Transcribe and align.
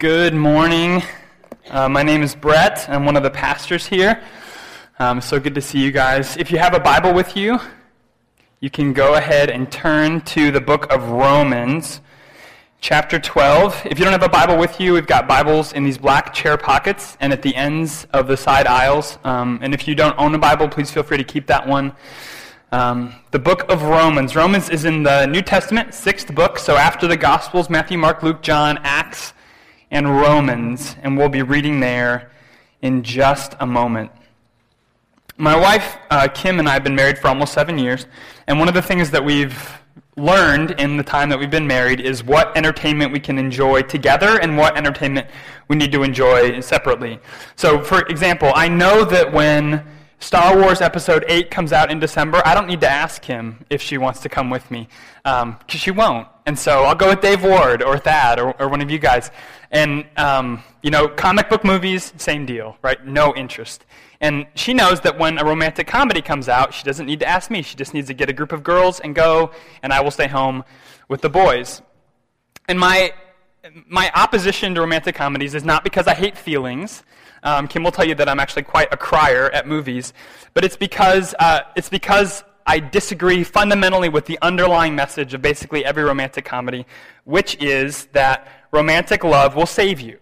Good 0.00 0.32
morning. 0.32 1.02
Uh, 1.68 1.86
my 1.86 2.02
name 2.02 2.22
is 2.22 2.34
Brett. 2.34 2.88
I'm 2.88 3.04
one 3.04 3.18
of 3.18 3.22
the 3.22 3.30
pastors 3.30 3.86
here. 3.86 4.22
Um, 4.98 5.20
so 5.20 5.38
good 5.38 5.54
to 5.54 5.60
see 5.60 5.78
you 5.78 5.92
guys. 5.92 6.38
If 6.38 6.50
you 6.50 6.56
have 6.56 6.72
a 6.72 6.80
Bible 6.80 7.12
with 7.12 7.36
you, 7.36 7.60
you 8.60 8.70
can 8.70 8.94
go 8.94 9.16
ahead 9.16 9.50
and 9.50 9.70
turn 9.70 10.22
to 10.22 10.50
the 10.50 10.60
book 10.62 10.90
of 10.90 11.06
Romans, 11.10 12.00
chapter 12.80 13.18
12. 13.18 13.88
If 13.90 13.98
you 13.98 14.06
don't 14.06 14.12
have 14.14 14.22
a 14.22 14.28
Bible 14.30 14.56
with 14.56 14.80
you, 14.80 14.94
we've 14.94 15.06
got 15.06 15.28
Bibles 15.28 15.74
in 15.74 15.84
these 15.84 15.98
black 15.98 16.32
chair 16.32 16.56
pockets 16.56 17.18
and 17.20 17.30
at 17.30 17.42
the 17.42 17.54
ends 17.54 18.06
of 18.14 18.26
the 18.26 18.38
side 18.38 18.66
aisles. 18.66 19.18
Um, 19.22 19.58
and 19.60 19.74
if 19.74 19.86
you 19.86 19.94
don't 19.94 20.18
own 20.18 20.34
a 20.34 20.38
Bible, 20.38 20.66
please 20.66 20.90
feel 20.90 21.02
free 21.02 21.18
to 21.18 21.24
keep 21.24 21.46
that 21.48 21.68
one. 21.68 21.92
Um, 22.72 23.16
the 23.32 23.38
book 23.38 23.70
of 23.70 23.82
Romans. 23.82 24.34
Romans 24.34 24.70
is 24.70 24.86
in 24.86 25.02
the 25.02 25.26
New 25.26 25.42
Testament, 25.42 25.92
sixth 25.92 26.34
book. 26.34 26.58
So 26.58 26.76
after 26.76 27.06
the 27.06 27.18
Gospels, 27.18 27.68
Matthew, 27.68 27.98
Mark, 27.98 28.22
Luke, 28.22 28.40
John, 28.40 28.78
Acts, 28.82 29.34
and 29.90 30.08
Romans, 30.20 30.96
and 31.02 31.16
we'll 31.16 31.28
be 31.28 31.42
reading 31.42 31.80
there 31.80 32.30
in 32.82 33.02
just 33.02 33.54
a 33.60 33.66
moment. 33.66 34.10
My 35.36 35.56
wife, 35.56 35.96
uh, 36.10 36.28
Kim, 36.28 36.58
and 36.58 36.68
I 36.68 36.72
have 36.72 36.84
been 36.84 36.94
married 36.94 37.18
for 37.18 37.28
almost 37.28 37.52
seven 37.52 37.78
years, 37.78 38.06
and 38.46 38.58
one 38.58 38.68
of 38.68 38.74
the 38.74 38.82
things 38.82 39.10
that 39.10 39.24
we've 39.24 39.80
learned 40.16 40.72
in 40.72 40.96
the 40.96 41.02
time 41.02 41.28
that 41.30 41.38
we've 41.38 41.50
been 41.50 41.66
married 41.66 42.00
is 42.00 42.22
what 42.22 42.56
entertainment 42.56 43.12
we 43.12 43.20
can 43.20 43.38
enjoy 43.38 43.82
together 43.82 44.40
and 44.40 44.56
what 44.56 44.76
entertainment 44.76 45.26
we 45.68 45.76
need 45.76 45.92
to 45.92 46.02
enjoy 46.02 46.60
separately. 46.60 47.18
So, 47.56 47.82
for 47.82 48.00
example, 48.06 48.52
I 48.54 48.68
know 48.68 49.04
that 49.04 49.32
when 49.32 49.84
Star 50.18 50.58
Wars 50.58 50.80
Episode 50.80 51.24
8 51.28 51.50
comes 51.50 51.72
out 51.72 51.90
in 51.90 51.98
December, 51.98 52.42
I 52.44 52.54
don't 52.54 52.66
need 52.66 52.80
to 52.82 52.90
ask 52.90 53.24
him 53.24 53.64
if 53.70 53.80
she 53.80 53.96
wants 53.96 54.20
to 54.20 54.28
come 54.28 54.50
with 54.50 54.70
me, 54.70 54.88
because 55.22 55.42
um, 55.42 55.58
she 55.68 55.90
won't. 55.90 56.28
And 56.50 56.58
so 56.58 56.82
I'll 56.82 56.96
go 56.96 57.10
with 57.10 57.20
Dave 57.20 57.44
Ward 57.44 57.80
or 57.80 57.96
Thad 57.96 58.40
or, 58.40 58.60
or 58.60 58.68
one 58.68 58.80
of 58.80 58.90
you 58.90 58.98
guys. 58.98 59.30
And, 59.70 60.04
um, 60.16 60.64
you 60.82 60.90
know, 60.90 61.06
comic 61.06 61.48
book 61.48 61.62
movies, 61.62 62.12
same 62.16 62.44
deal, 62.44 62.76
right? 62.82 63.06
No 63.06 63.32
interest. 63.36 63.86
And 64.20 64.48
she 64.56 64.74
knows 64.74 65.00
that 65.02 65.16
when 65.16 65.38
a 65.38 65.44
romantic 65.44 65.86
comedy 65.86 66.20
comes 66.20 66.48
out, 66.48 66.74
she 66.74 66.82
doesn't 66.82 67.06
need 67.06 67.20
to 67.20 67.28
ask 67.28 67.52
me. 67.52 67.62
She 67.62 67.76
just 67.76 67.94
needs 67.94 68.08
to 68.08 68.14
get 68.14 68.28
a 68.28 68.32
group 68.32 68.50
of 68.50 68.64
girls 68.64 68.98
and 68.98 69.14
go, 69.14 69.52
and 69.84 69.92
I 69.92 70.00
will 70.00 70.10
stay 70.10 70.26
home 70.26 70.64
with 71.08 71.20
the 71.20 71.30
boys. 71.30 71.82
And 72.66 72.80
my, 72.80 73.12
my 73.86 74.10
opposition 74.16 74.74
to 74.74 74.80
romantic 74.80 75.14
comedies 75.14 75.54
is 75.54 75.62
not 75.62 75.84
because 75.84 76.08
I 76.08 76.14
hate 76.14 76.36
feelings. 76.36 77.04
Um, 77.44 77.68
Kim 77.68 77.84
will 77.84 77.92
tell 77.92 78.08
you 78.08 78.16
that 78.16 78.28
I'm 78.28 78.40
actually 78.40 78.64
quite 78.64 78.92
a 78.92 78.96
crier 78.96 79.50
at 79.50 79.68
movies, 79.68 80.12
but 80.52 80.64
it's 80.64 80.76
because, 80.76 81.32
uh, 81.38 81.60
it's 81.76 81.88
because 81.88 82.42
I 82.66 82.78
disagree 82.78 83.44
fundamentally 83.44 84.08
with 84.08 84.26
the 84.26 84.38
underlying 84.42 84.94
message 84.94 85.34
of 85.34 85.42
basically 85.42 85.84
every 85.84 86.04
romantic 86.04 86.44
comedy, 86.44 86.86
which 87.24 87.56
is 87.62 88.06
that 88.12 88.48
romantic 88.72 89.24
love 89.24 89.56
will 89.56 89.66
save 89.66 90.00
you. 90.00 90.18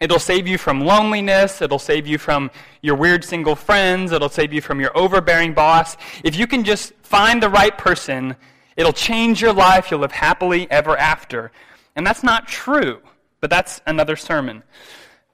It'll 0.00 0.18
save 0.18 0.46
you 0.46 0.58
from 0.58 0.80
loneliness. 0.80 1.62
It'll 1.62 1.78
save 1.78 2.06
you 2.06 2.18
from 2.18 2.50
your 2.82 2.96
weird 2.96 3.24
single 3.24 3.56
friends. 3.56 4.12
It'll 4.12 4.28
save 4.28 4.52
you 4.52 4.60
from 4.60 4.78
your 4.80 4.96
overbearing 4.96 5.54
boss. 5.54 5.96
If 6.22 6.36
you 6.36 6.46
can 6.46 6.64
just 6.64 6.92
find 7.02 7.42
the 7.42 7.48
right 7.48 7.76
person, 7.76 8.36
it'll 8.76 8.92
change 8.92 9.40
your 9.40 9.54
life. 9.54 9.90
You'll 9.90 10.00
live 10.00 10.12
happily 10.12 10.70
ever 10.70 10.96
after. 10.98 11.50
And 11.94 12.06
that's 12.06 12.22
not 12.22 12.46
true, 12.46 13.00
but 13.40 13.48
that's 13.48 13.80
another 13.86 14.16
sermon. 14.16 14.62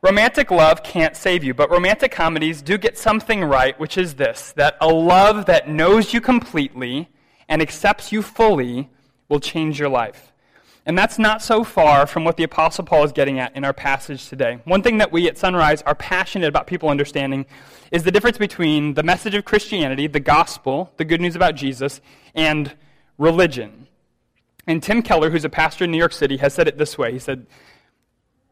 Romantic 0.02 0.50
love 0.50 0.82
can't 0.82 1.16
save 1.16 1.44
you, 1.44 1.54
but 1.54 1.70
romantic 1.70 2.10
comedies 2.10 2.60
do 2.60 2.76
get 2.76 2.98
something 2.98 3.44
right, 3.44 3.78
which 3.78 3.96
is 3.96 4.14
this 4.14 4.52
that 4.56 4.76
a 4.80 4.88
love 4.88 5.46
that 5.46 5.68
knows 5.68 6.12
you 6.12 6.20
completely 6.20 7.08
and 7.48 7.62
accepts 7.62 8.10
you 8.10 8.20
fully 8.20 8.90
will 9.28 9.38
change 9.38 9.78
your 9.78 9.88
life. 9.88 10.32
And 10.84 10.98
that's 10.98 11.20
not 11.20 11.40
so 11.40 11.62
far 11.62 12.08
from 12.08 12.24
what 12.24 12.36
the 12.36 12.42
Apostle 12.42 12.84
Paul 12.84 13.04
is 13.04 13.12
getting 13.12 13.38
at 13.38 13.54
in 13.54 13.64
our 13.64 13.72
passage 13.72 14.28
today. 14.28 14.58
One 14.64 14.82
thing 14.82 14.98
that 14.98 15.12
we 15.12 15.28
at 15.28 15.38
Sunrise 15.38 15.82
are 15.82 15.94
passionate 15.94 16.48
about 16.48 16.66
people 16.66 16.88
understanding 16.88 17.46
is 17.92 18.02
the 18.02 18.10
difference 18.10 18.38
between 18.38 18.94
the 18.94 19.04
message 19.04 19.36
of 19.36 19.44
Christianity, 19.44 20.08
the 20.08 20.18
gospel, 20.18 20.92
the 20.96 21.04
good 21.04 21.20
news 21.20 21.36
about 21.36 21.54
Jesus, 21.54 22.00
and 22.34 22.74
religion. 23.18 23.86
And 24.66 24.82
Tim 24.82 25.02
Keller, 25.02 25.30
who's 25.30 25.44
a 25.44 25.48
pastor 25.48 25.84
in 25.84 25.92
New 25.92 25.98
York 25.98 26.12
City, 26.12 26.38
has 26.38 26.54
said 26.54 26.66
it 26.66 26.76
this 26.76 26.98
way. 26.98 27.12
He 27.12 27.20
said, 27.20 27.46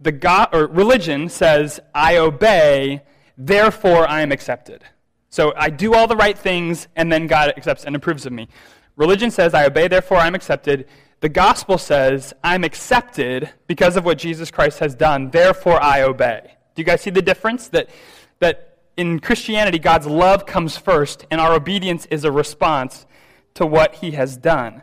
the 0.01 0.13
God, 0.13 0.49
or 0.53 0.67
religion 0.67 1.29
says, 1.29 1.79
I 1.95 2.17
obey, 2.17 3.03
therefore 3.37 4.09
I 4.09 4.23
am 4.23 4.33
accepted. 4.33 4.85
So 5.29 5.53
I 5.57 5.71
do 5.71 5.95
all 5.95 6.07
the 6.07 6.17
right 6.17 6.37
things, 6.37 6.89
and 6.97 7.13
then 7.13 7.27
God 7.27 7.53
accepts 7.57 7.85
and 7.85 7.95
approves 7.95 8.27
of 8.27 8.33
me. 8.33 8.49
Religion 8.97 9.31
says, 9.31 9.55
I 9.55 9.67
obey, 9.67 9.89
therefore 9.89 10.19
I'm 10.19 10.35
accepted. 10.35 10.89
The 11.21 11.29
gospel 11.29 11.79
says, 11.79 12.33
I'm 12.43 12.65
accepted 12.65 13.51
because 13.67 13.97
of 13.97 14.05
what 14.05 14.19
Jesus 14.19 14.51
Christ 14.51 14.79
has 14.79 14.95
done, 14.95 15.31
therefore 15.31 15.83
I 15.83 16.03
obey. 16.03 16.57
Do 16.75 16.83
you 16.83 16.87
guys 16.87 17.03
see 17.03 17.11
the 17.11 17.23
difference? 17.23 17.69
That, 17.69 17.91
that 18.41 18.79
in 18.97 19.21
Christianity, 19.21 19.79
God's 19.79 20.07
love 20.07 20.47
comes 20.47 20.77
first, 20.77 21.27
and 21.31 21.41
our 21.41 21.55
obedience 21.55 22.07
is 22.07 22.25
a 22.25 22.33
response 22.33 23.07
to 23.55 23.67
what 23.67 23.97
he 23.97 24.13
has 24.13 24.37
done. 24.37 24.83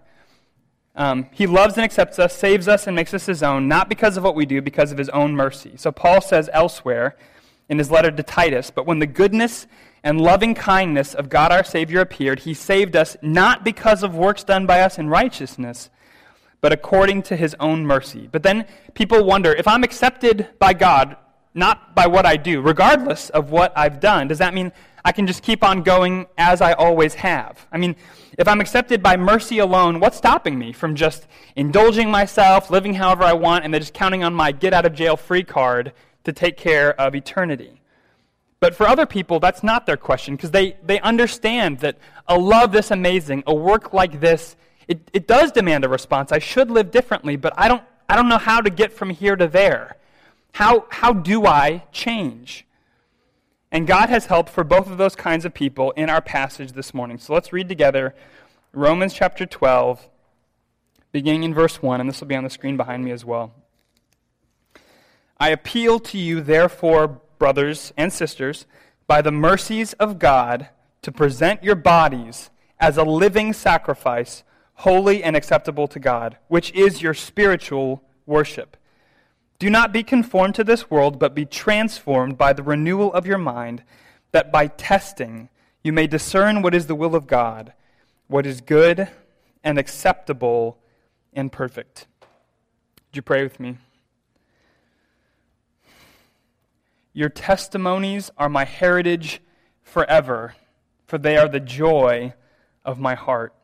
Um, 0.98 1.28
he 1.32 1.46
loves 1.46 1.76
and 1.76 1.84
accepts 1.84 2.18
us, 2.18 2.36
saves 2.36 2.68
us, 2.68 2.88
and 2.88 2.96
makes 2.96 3.14
us 3.14 3.28
his 3.28 3.44
own, 3.44 3.68
not 3.68 3.88
because 3.88 4.18
of 4.18 4.24
what 4.24 4.34
we 4.34 4.48
do, 4.48 4.64
because 4.64 4.92
of 4.92 4.98
his 4.98 5.10
own 5.10 5.36
mercy. 5.36 5.74
So 5.78 5.92
Paul 5.92 6.22
says 6.22 6.50
elsewhere 6.52 7.16
in 7.70 7.78
his 7.78 7.92
letter 7.92 8.10
to 8.10 8.24
Titus, 8.24 8.72
but 8.72 8.88
when 8.88 8.98
the 8.98 9.06
goodness 9.06 9.68
and 10.04 10.20
loving 10.20 10.56
kindness 10.56 11.14
of 11.14 11.30
God 11.30 11.52
our 11.52 11.64
Savior 11.64 12.02
appeared, 12.02 12.40
he 12.40 12.54
saved 12.56 12.96
us 12.96 13.16
not 13.22 13.64
because 13.64 14.02
of 14.02 14.16
works 14.16 14.44
done 14.44 14.66
by 14.66 14.82
us 14.82 14.98
in 14.98 15.08
righteousness, 15.08 15.92
but 16.62 16.74
according 16.74 17.22
to 17.24 17.36
his 17.36 17.56
own 17.60 17.86
mercy. 17.86 18.28
But 18.32 18.42
then 18.42 18.66
people 18.96 19.24
wonder 19.24 19.54
if 19.54 19.68
I'm 19.68 19.84
accepted 19.84 20.48
by 20.58 20.74
God, 20.74 21.16
not 21.58 21.96
by 21.96 22.08
what 22.08 22.26
I 22.26 22.38
do, 22.38 22.62
regardless 22.62 23.30
of 23.32 23.50
what 23.50 23.74
I've 23.76 24.00
done, 24.00 24.28
does 24.28 24.38
that 24.38 24.54
mean 24.54 24.72
I 25.04 25.12
can 25.12 25.26
just 25.26 25.42
keep 25.42 25.64
on 25.64 25.82
going 25.82 26.28
as 26.38 26.62
I 26.62 26.74
always 26.74 27.16
have? 27.16 27.66
I 27.72 27.78
mean, 27.78 27.96
if 28.38 28.48
I'm 28.48 28.62
accepted 28.62 29.02
by 29.02 29.18
mercy 29.18 29.58
alone, 29.60 30.00
what's 30.00 30.18
stopping 30.18 30.60
me 30.60 30.72
from 30.72 30.96
just 30.96 31.28
indulging 31.56 32.12
myself, 32.12 32.70
living 32.70 32.94
however 32.94 33.24
I 33.24 33.34
want, 33.34 33.66
and 33.66 33.74
then 33.74 33.82
just 33.82 33.96
counting 33.96 34.24
on 34.24 34.34
my 34.34 34.52
get 34.52 34.74
out 34.74 34.86
of 34.86 34.94
jail 34.94 35.18
free 35.18 35.44
card 35.44 35.94
to 36.26 36.32
take 36.32 36.58
care 36.58 36.94
of 37.02 37.16
eternity? 37.16 37.82
But 38.60 38.76
for 38.76 38.88
other 38.88 39.06
people, 39.06 39.40
that's 39.40 39.64
not 39.64 39.86
their 39.86 39.98
question 39.98 40.36
because 40.36 40.52
they, 40.52 40.78
they 40.84 41.00
understand 41.00 41.80
that 41.80 41.98
a 42.28 42.38
love 42.38 42.72
this 42.72 42.92
amazing, 42.92 43.44
a 43.48 43.54
work 43.54 43.94
like 43.94 44.20
this, 44.20 44.56
it, 44.88 45.10
it 45.14 45.28
does 45.28 45.52
demand 45.52 45.86
a 45.86 45.90
response. 45.90 46.32
I 46.32 46.40
should 46.40 46.70
live 46.70 46.92
differently, 46.92 47.36
but 47.36 47.54
I 47.58 47.68
don't, 47.68 47.84
I 48.08 48.16
don't 48.16 48.30
know 48.30 48.38
how 48.38 48.62
to 48.62 48.70
get 48.70 48.94
from 48.94 49.10
here 49.10 49.36
to 49.36 49.48
there. 49.48 49.98
How, 50.54 50.86
how 50.90 51.14
do 51.14 51.46
I 51.46 51.84
change? 51.92 52.66
And 53.72 53.86
God 53.86 54.10
has 54.10 54.28
helped 54.28 54.50
for 54.50 54.64
both 54.64 54.90
of 54.90 54.98
those 54.98 55.16
kinds 55.16 55.46
of 55.46 55.54
people 55.54 55.92
in 55.92 56.10
our 56.10 56.22
passage 56.22 56.72
this 56.72 56.94
morning. 56.94 57.18
So 57.18 57.34
let's 57.34 57.52
read 57.52 57.68
together 57.68 58.16
Romans 58.74 59.14
chapter 59.14 59.46
12, 59.46 60.08
beginning 61.12 61.44
in 61.44 61.54
verse 61.54 61.82
1, 61.82 62.00
and 62.00 62.10
this 62.10 62.20
will 62.20 62.28
be 62.28 62.36
on 62.36 62.44
the 62.44 62.50
screen 62.50 62.78
behind 62.78 63.04
me 63.04 63.12
as 63.12 63.26
well. 63.26 63.54
I 65.38 65.50
appeal 65.50 66.00
to 66.00 66.18
you, 66.18 66.42
therefore, 66.42 67.22
brothers 67.38 67.94
and 67.98 68.12
sisters, 68.12 68.66
by 69.06 69.22
the 69.22 69.32
mercies 69.32 69.94
of 69.94 70.20
God, 70.20 70.70
to 71.02 71.12
present 71.12 71.64
your 71.64 71.76
bodies 71.76 72.50
as 72.80 72.98
a 72.98 73.04
living 73.04 73.54
sacrifice, 73.54 74.44
holy 74.76 75.24
and 75.24 75.36
acceptable 75.36 75.88
to 75.88 76.00
God, 76.00 76.38
which 76.48 76.72
is 76.74 77.02
your 77.02 77.14
spiritual 77.14 78.04
worship. 78.26 78.78
Do 79.60 79.70
not 79.70 79.92
be 79.92 80.04
conformed 80.04 80.56
to 80.56 80.64
this 80.64 80.92
world, 80.92 81.18
but 81.18 81.34
be 81.34 81.46
transformed 81.46 82.38
by 82.38 82.54
the 82.54 82.64
renewal 82.64 83.12
of 83.14 83.26
your 83.26 83.40
mind, 83.40 83.84
that 84.32 84.52
by 84.52 84.68
testing 84.68 85.50
you 85.84 85.92
may 85.92 86.06
discern 86.06 86.62
what 86.62 86.76
is 86.76 86.88
the 86.88 86.96
will 86.96 87.16
of 87.16 87.28
God, 87.28 87.74
what 88.28 88.46
is 88.46 88.62
good 88.62 89.10
and 89.64 89.80
acceptable 89.80 90.78
and 91.34 91.52
perfect. 91.52 92.06
Would 93.10 93.16
you 93.16 93.22
pray 93.22 93.42
with 93.42 93.60
me? 93.60 93.78
Your 97.14 97.30
testimonies 97.30 98.30
are 98.38 98.50
my 98.50 98.64
heritage 98.64 99.42
forever, 99.82 100.56
for 101.08 101.18
they 101.18 101.36
are 101.36 101.48
the 101.48 101.60
joy 101.60 102.34
of 102.86 103.00
my 103.00 103.16
heart. 103.16 103.56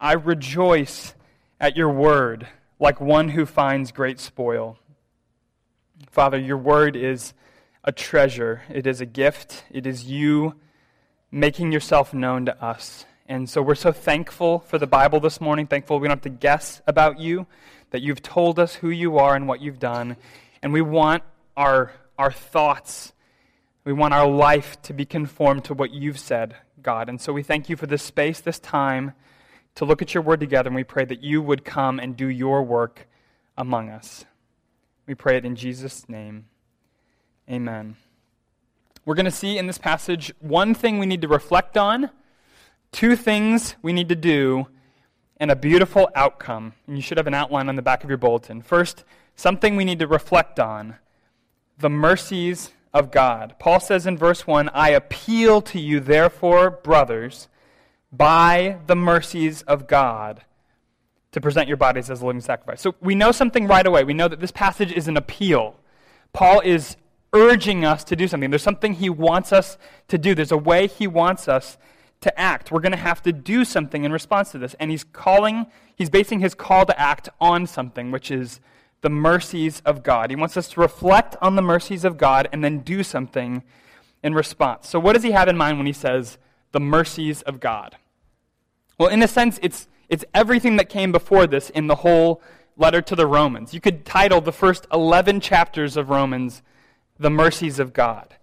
I 0.00 0.14
rejoice 0.14 1.14
at 1.60 1.76
your 1.76 1.90
word 1.90 2.48
like 2.80 3.00
one 3.00 3.28
who 3.28 3.46
finds 3.46 3.92
great 3.92 4.18
spoil. 4.18 4.78
Father, 6.16 6.38
your 6.38 6.56
word 6.56 6.96
is 6.96 7.34
a 7.84 7.92
treasure, 7.92 8.62
it 8.70 8.86
is 8.86 9.02
a 9.02 9.04
gift, 9.04 9.64
it 9.70 9.86
is 9.86 10.04
you 10.04 10.54
making 11.30 11.72
yourself 11.72 12.14
known 12.14 12.46
to 12.46 12.64
us. 12.64 13.04
And 13.26 13.50
so 13.50 13.60
we're 13.60 13.74
so 13.74 13.92
thankful 13.92 14.60
for 14.60 14.78
the 14.78 14.86
Bible 14.86 15.20
this 15.20 15.42
morning, 15.42 15.66
thankful 15.66 16.00
we 16.00 16.08
don't 16.08 16.16
have 16.16 16.22
to 16.22 16.30
guess 16.30 16.80
about 16.86 17.20
you, 17.20 17.46
that 17.90 18.00
you've 18.00 18.22
told 18.22 18.58
us 18.58 18.76
who 18.76 18.88
you 18.88 19.18
are 19.18 19.36
and 19.36 19.46
what 19.46 19.60
you've 19.60 19.78
done. 19.78 20.16
And 20.62 20.72
we 20.72 20.80
want 20.80 21.22
our, 21.54 21.92
our 22.18 22.32
thoughts, 22.32 23.12
we 23.84 23.92
want 23.92 24.14
our 24.14 24.26
life 24.26 24.80
to 24.84 24.94
be 24.94 25.04
conformed 25.04 25.66
to 25.66 25.74
what 25.74 25.90
you've 25.90 26.18
said, 26.18 26.56
God. 26.80 27.10
And 27.10 27.20
so 27.20 27.34
we 27.34 27.42
thank 27.42 27.68
you 27.68 27.76
for 27.76 27.86
this 27.86 28.02
space, 28.02 28.40
this 28.40 28.58
time 28.58 29.12
to 29.74 29.84
look 29.84 30.00
at 30.00 30.14
your 30.14 30.22
word 30.22 30.40
together, 30.40 30.68
and 30.68 30.76
we 30.76 30.82
pray 30.82 31.04
that 31.04 31.22
you 31.22 31.42
would 31.42 31.62
come 31.62 32.00
and 32.00 32.16
do 32.16 32.26
your 32.26 32.62
work 32.62 33.06
among 33.58 33.90
us. 33.90 34.24
We 35.06 35.14
pray 35.14 35.36
it 35.36 35.44
in 35.44 35.56
Jesus' 35.56 36.08
name. 36.08 36.46
Amen. 37.48 37.96
We're 39.04 39.14
going 39.14 39.26
to 39.26 39.30
see 39.30 39.56
in 39.56 39.68
this 39.68 39.78
passage 39.78 40.32
one 40.40 40.74
thing 40.74 40.98
we 40.98 41.06
need 41.06 41.22
to 41.22 41.28
reflect 41.28 41.76
on, 41.76 42.10
two 42.90 43.14
things 43.14 43.76
we 43.82 43.92
need 43.92 44.08
to 44.08 44.16
do, 44.16 44.66
and 45.36 45.50
a 45.50 45.56
beautiful 45.56 46.10
outcome. 46.16 46.72
And 46.86 46.96
you 46.96 47.02
should 47.02 47.18
have 47.18 47.28
an 47.28 47.34
outline 47.34 47.68
on 47.68 47.76
the 47.76 47.82
back 47.82 48.02
of 48.02 48.10
your 48.10 48.18
bulletin. 48.18 48.62
First, 48.62 49.04
something 49.36 49.76
we 49.76 49.84
need 49.84 50.00
to 50.00 50.08
reflect 50.08 50.58
on 50.58 50.96
the 51.78 51.90
mercies 51.90 52.72
of 52.92 53.12
God. 53.12 53.54
Paul 53.58 53.78
says 53.78 54.06
in 54.06 54.16
verse 54.16 54.46
1 54.46 54.70
I 54.70 54.90
appeal 54.90 55.62
to 55.62 55.78
you, 55.78 56.00
therefore, 56.00 56.70
brothers, 56.70 57.48
by 58.10 58.78
the 58.86 58.96
mercies 58.96 59.62
of 59.62 59.86
God, 59.86 60.42
to 61.36 61.40
present 61.42 61.68
your 61.68 61.76
bodies 61.76 62.08
as 62.08 62.22
a 62.22 62.26
living 62.26 62.40
sacrifice. 62.40 62.80
So 62.80 62.94
we 63.02 63.14
know 63.14 63.30
something 63.30 63.66
right 63.66 63.86
away. 63.86 64.04
We 64.04 64.14
know 64.14 64.26
that 64.26 64.40
this 64.40 64.50
passage 64.50 64.90
is 64.90 65.06
an 65.06 65.18
appeal. 65.18 65.78
Paul 66.32 66.60
is 66.60 66.96
urging 67.34 67.84
us 67.84 68.04
to 68.04 68.16
do 68.16 68.26
something. 68.26 68.48
There's 68.48 68.62
something 68.62 68.94
he 68.94 69.10
wants 69.10 69.52
us 69.52 69.76
to 70.08 70.16
do, 70.16 70.34
there's 70.34 70.50
a 70.50 70.56
way 70.56 70.86
he 70.86 71.06
wants 71.06 71.46
us 71.46 71.76
to 72.22 72.40
act. 72.40 72.72
We're 72.72 72.80
going 72.80 72.92
to 72.92 72.98
have 72.98 73.22
to 73.24 73.34
do 73.34 73.66
something 73.66 74.04
in 74.04 74.12
response 74.12 74.50
to 74.52 74.58
this. 74.58 74.72
And 74.80 74.90
he's 74.90 75.04
calling, 75.04 75.66
he's 75.94 76.08
basing 76.08 76.40
his 76.40 76.54
call 76.54 76.86
to 76.86 76.98
act 76.98 77.28
on 77.38 77.66
something, 77.66 78.10
which 78.10 78.30
is 78.30 78.58
the 79.02 79.10
mercies 79.10 79.82
of 79.84 80.02
God. 80.02 80.30
He 80.30 80.36
wants 80.36 80.56
us 80.56 80.68
to 80.68 80.80
reflect 80.80 81.36
on 81.42 81.54
the 81.54 81.60
mercies 81.60 82.06
of 82.06 82.16
God 82.16 82.48
and 82.50 82.64
then 82.64 82.78
do 82.78 83.02
something 83.02 83.62
in 84.22 84.32
response. 84.32 84.88
So, 84.88 84.98
what 84.98 85.12
does 85.12 85.22
he 85.22 85.32
have 85.32 85.48
in 85.48 85.58
mind 85.58 85.76
when 85.76 85.86
he 85.86 85.92
says 85.92 86.38
the 86.72 86.80
mercies 86.80 87.42
of 87.42 87.60
God? 87.60 87.98
Well, 88.96 89.10
in 89.10 89.22
a 89.22 89.28
sense, 89.28 89.58
it's, 89.60 89.86
it's 90.08 90.24
everything 90.34 90.76
that 90.76 90.88
came 90.88 91.12
before 91.12 91.46
this 91.46 91.70
in 91.70 91.86
the 91.86 91.96
whole 91.96 92.42
letter 92.76 93.00
to 93.02 93.16
the 93.16 93.26
Romans. 93.26 93.74
You 93.74 93.80
could 93.80 94.04
title 94.04 94.40
the 94.40 94.52
first 94.52 94.86
11 94.92 95.40
chapters 95.40 95.96
of 95.96 96.10
Romans, 96.10 96.62
The 97.18 97.30
Mercies 97.30 97.78
of 97.78 97.92
God. 97.92 98.36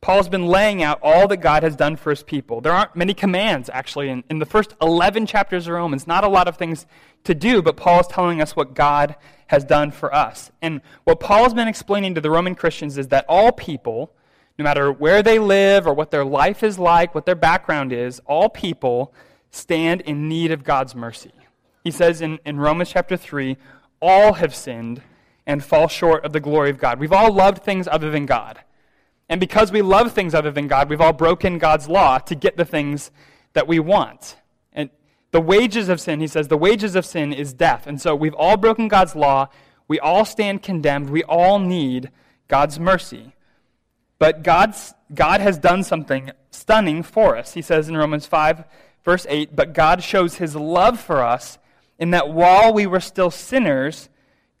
Paul's 0.00 0.28
been 0.28 0.46
laying 0.46 0.82
out 0.82 0.98
all 1.00 1.28
that 1.28 1.36
God 1.36 1.62
has 1.62 1.76
done 1.76 1.94
for 1.94 2.10
his 2.10 2.24
people. 2.24 2.60
There 2.60 2.72
aren't 2.72 2.96
many 2.96 3.14
commands, 3.14 3.70
actually, 3.72 4.08
in, 4.08 4.24
in 4.28 4.40
the 4.40 4.46
first 4.46 4.74
11 4.82 5.26
chapters 5.26 5.68
of 5.68 5.74
Romans. 5.74 6.08
Not 6.08 6.24
a 6.24 6.28
lot 6.28 6.48
of 6.48 6.56
things 6.56 6.86
to 7.22 7.36
do, 7.36 7.62
but 7.62 7.76
Paul 7.76 8.00
is 8.00 8.08
telling 8.08 8.40
us 8.40 8.56
what 8.56 8.74
God 8.74 9.14
has 9.46 9.64
done 9.64 9.92
for 9.92 10.12
us. 10.12 10.50
And 10.60 10.80
what 11.04 11.20
Paul 11.20 11.44
has 11.44 11.54
been 11.54 11.68
explaining 11.68 12.16
to 12.16 12.20
the 12.20 12.32
Roman 12.32 12.56
Christians 12.56 12.98
is 12.98 13.08
that 13.08 13.24
all 13.28 13.52
people, 13.52 14.12
no 14.58 14.64
matter 14.64 14.90
where 14.90 15.22
they 15.22 15.38
live 15.38 15.86
or 15.86 15.94
what 15.94 16.10
their 16.10 16.24
life 16.24 16.64
is 16.64 16.80
like, 16.80 17.14
what 17.14 17.24
their 17.24 17.36
background 17.36 17.92
is, 17.92 18.20
all 18.26 18.48
people 18.48 19.14
stand 19.52 20.00
in 20.00 20.28
need 20.28 20.50
of 20.50 20.64
God's 20.64 20.96
mercy. 20.96 21.30
He 21.84 21.92
says 21.92 22.20
in, 22.20 22.40
in 22.44 22.58
Romans 22.58 22.90
chapter 22.90 23.16
3 23.16 23.56
all 24.00 24.34
have 24.34 24.54
sinned 24.54 25.02
and 25.46 25.62
fall 25.62 25.86
short 25.86 26.24
of 26.24 26.32
the 26.32 26.40
glory 26.40 26.70
of 26.70 26.78
God. 26.78 26.98
We've 26.98 27.12
all 27.12 27.32
loved 27.32 27.62
things 27.62 27.86
other 27.86 28.10
than 28.10 28.26
God. 28.26 28.60
And 29.28 29.40
because 29.40 29.70
we 29.70 29.82
love 29.82 30.12
things 30.12 30.34
other 30.34 30.50
than 30.50 30.68
God, 30.68 30.88
we've 30.88 31.00
all 31.00 31.12
broken 31.12 31.58
God's 31.58 31.88
law 31.88 32.18
to 32.18 32.34
get 32.34 32.56
the 32.56 32.64
things 32.64 33.10
that 33.52 33.68
we 33.68 33.78
want. 33.78 34.36
And 34.72 34.90
the 35.30 35.40
wages 35.40 35.88
of 35.88 36.00
sin, 36.00 36.20
he 36.20 36.26
says, 36.26 36.48
the 36.48 36.56
wages 36.56 36.96
of 36.96 37.04
sin 37.04 37.32
is 37.32 37.52
death. 37.52 37.86
And 37.86 38.00
so 38.00 38.14
we've 38.14 38.34
all 38.34 38.56
broken 38.56 38.88
God's 38.88 39.14
law. 39.14 39.48
We 39.88 39.98
all 40.00 40.24
stand 40.24 40.62
condemned. 40.62 41.10
We 41.10 41.24
all 41.24 41.58
need 41.58 42.10
God's 42.48 42.78
mercy. 42.78 43.34
But 44.18 44.42
God's, 44.42 44.94
God 45.12 45.40
has 45.40 45.58
done 45.58 45.82
something 45.82 46.30
stunning 46.50 47.02
for 47.02 47.36
us. 47.36 47.54
He 47.54 47.62
says 47.62 47.88
in 47.88 47.96
Romans 47.96 48.26
5, 48.26 48.64
verse 49.04 49.26
8, 49.28 49.54
But 49.54 49.72
God 49.72 50.02
shows 50.02 50.36
his 50.36 50.56
love 50.56 51.00
for 51.00 51.22
us 51.22 51.58
in 51.98 52.10
that 52.10 52.30
while 52.30 52.72
we 52.72 52.86
were 52.86 53.00
still 53.00 53.30
sinners, 53.30 54.08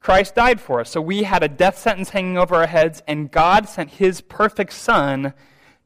Christ 0.00 0.34
died 0.34 0.60
for 0.60 0.80
us. 0.80 0.90
So 0.90 1.00
we 1.00 1.22
had 1.22 1.42
a 1.42 1.48
death 1.48 1.78
sentence 1.78 2.10
hanging 2.10 2.36
over 2.36 2.56
our 2.56 2.66
heads, 2.66 3.02
and 3.06 3.30
God 3.30 3.68
sent 3.68 3.90
his 3.90 4.20
perfect 4.20 4.72
Son 4.72 5.32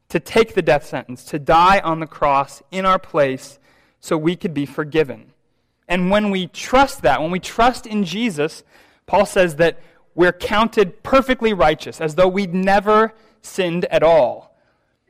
to 0.09 0.19
take 0.19 0.55
the 0.55 0.61
death 0.61 0.85
sentence, 0.85 1.23
to 1.25 1.39
die 1.39 1.79
on 1.79 1.99
the 1.99 2.07
cross 2.07 2.63
in 2.71 2.85
our 2.85 2.99
place 2.99 3.59
so 3.99 4.17
we 4.17 4.35
could 4.35 4.53
be 4.53 4.65
forgiven. 4.65 5.33
And 5.87 6.09
when 6.09 6.31
we 6.31 6.47
trust 6.47 7.01
that, 7.03 7.21
when 7.21 7.31
we 7.31 7.39
trust 7.39 7.85
in 7.85 8.03
Jesus, 8.03 8.63
Paul 9.05 9.25
says 9.25 9.55
that 9.57 9.79
we're 10.15 10.33
counted 10.33 11.03
perfectly 11.03 11.53
righteous, 11.53 12.01
as 12.01 12.15
though 12.15 12.27
we'd 12.27 12.53
never 12.53 13.13
sinned 13.41 13.85
at 13.85 14.03
all. 14.03 14.57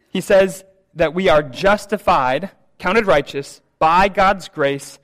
He 0.09 0.21
says 0.21 0.65
that 0.93 1.13
we 1.13 1.29
are 1.29 1.41
justified, 1.41 2.51
counted 2.77 3.07
righteous, 3.07 3.61
by 3.79 4.09
God's 4.09 4.47
grace 4.47 4.99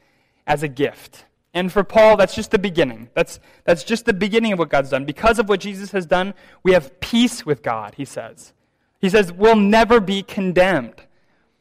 as 0.47 0.63
a 0.63 0.67
gift. 0.67 1.25
And 1.53 1.71
for 1.71 1.83
Paul, 1.83 2.17
that's 2.17 2.33
just 2.33 2.51
the 2.51 2.59
beginning. 2.59 3.09
That's, 3.13 3.39
that's 3.63 3.83
just 3.83 4.05
the 4.05 4.13
beginning 4.13 4.53
of 4.53 4.59
what 4.59 4.69
God's 4.69 4.89
done. 4.89 5.05
Because 5.05 5.37
of 5.37 5.47
what 5.47 5.59
Jesus 5.59 5.91
has 5.91 6.05
done, 6.05 6.33
we 6.63 6.73
have 6.73 6.99
peace 6.99 7.45
with 7.45 7.61
God, 7.61 7.93
he 7.95 8.05
says. 8.05 8.53
He 8.99 9.09
says, 9.09 9.31
we'll 9.31 9.55
never 9.55 9.99
be 9.99 10.23
condemned. 10.23 11.03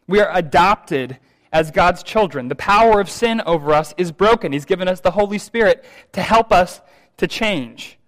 We 0.06 0.20
are 0.20 0.34
adopted 0.34 1.18
as 1.52 1.70
God's 1.70 2.02
children. 2.02 2.48
The 2.48 2.54
power 2.54 3.00
of 3.00 3.10
sin 3.10 3.42
over 3.44 3.74
us 3.74 3.94
is 3.98 4.12
broken. 4.12 4.52
He's 4.52 4.64
given 4.64 4.88
us 4.88 5.00
the 5.00 5.10
Holy 5.10 5.38
Spirit 5.38 5.84
to 6.12 6.22
help 6.22 6.52
us 6.52 6.80
to 7.18 7.26
change. 7.26 7.98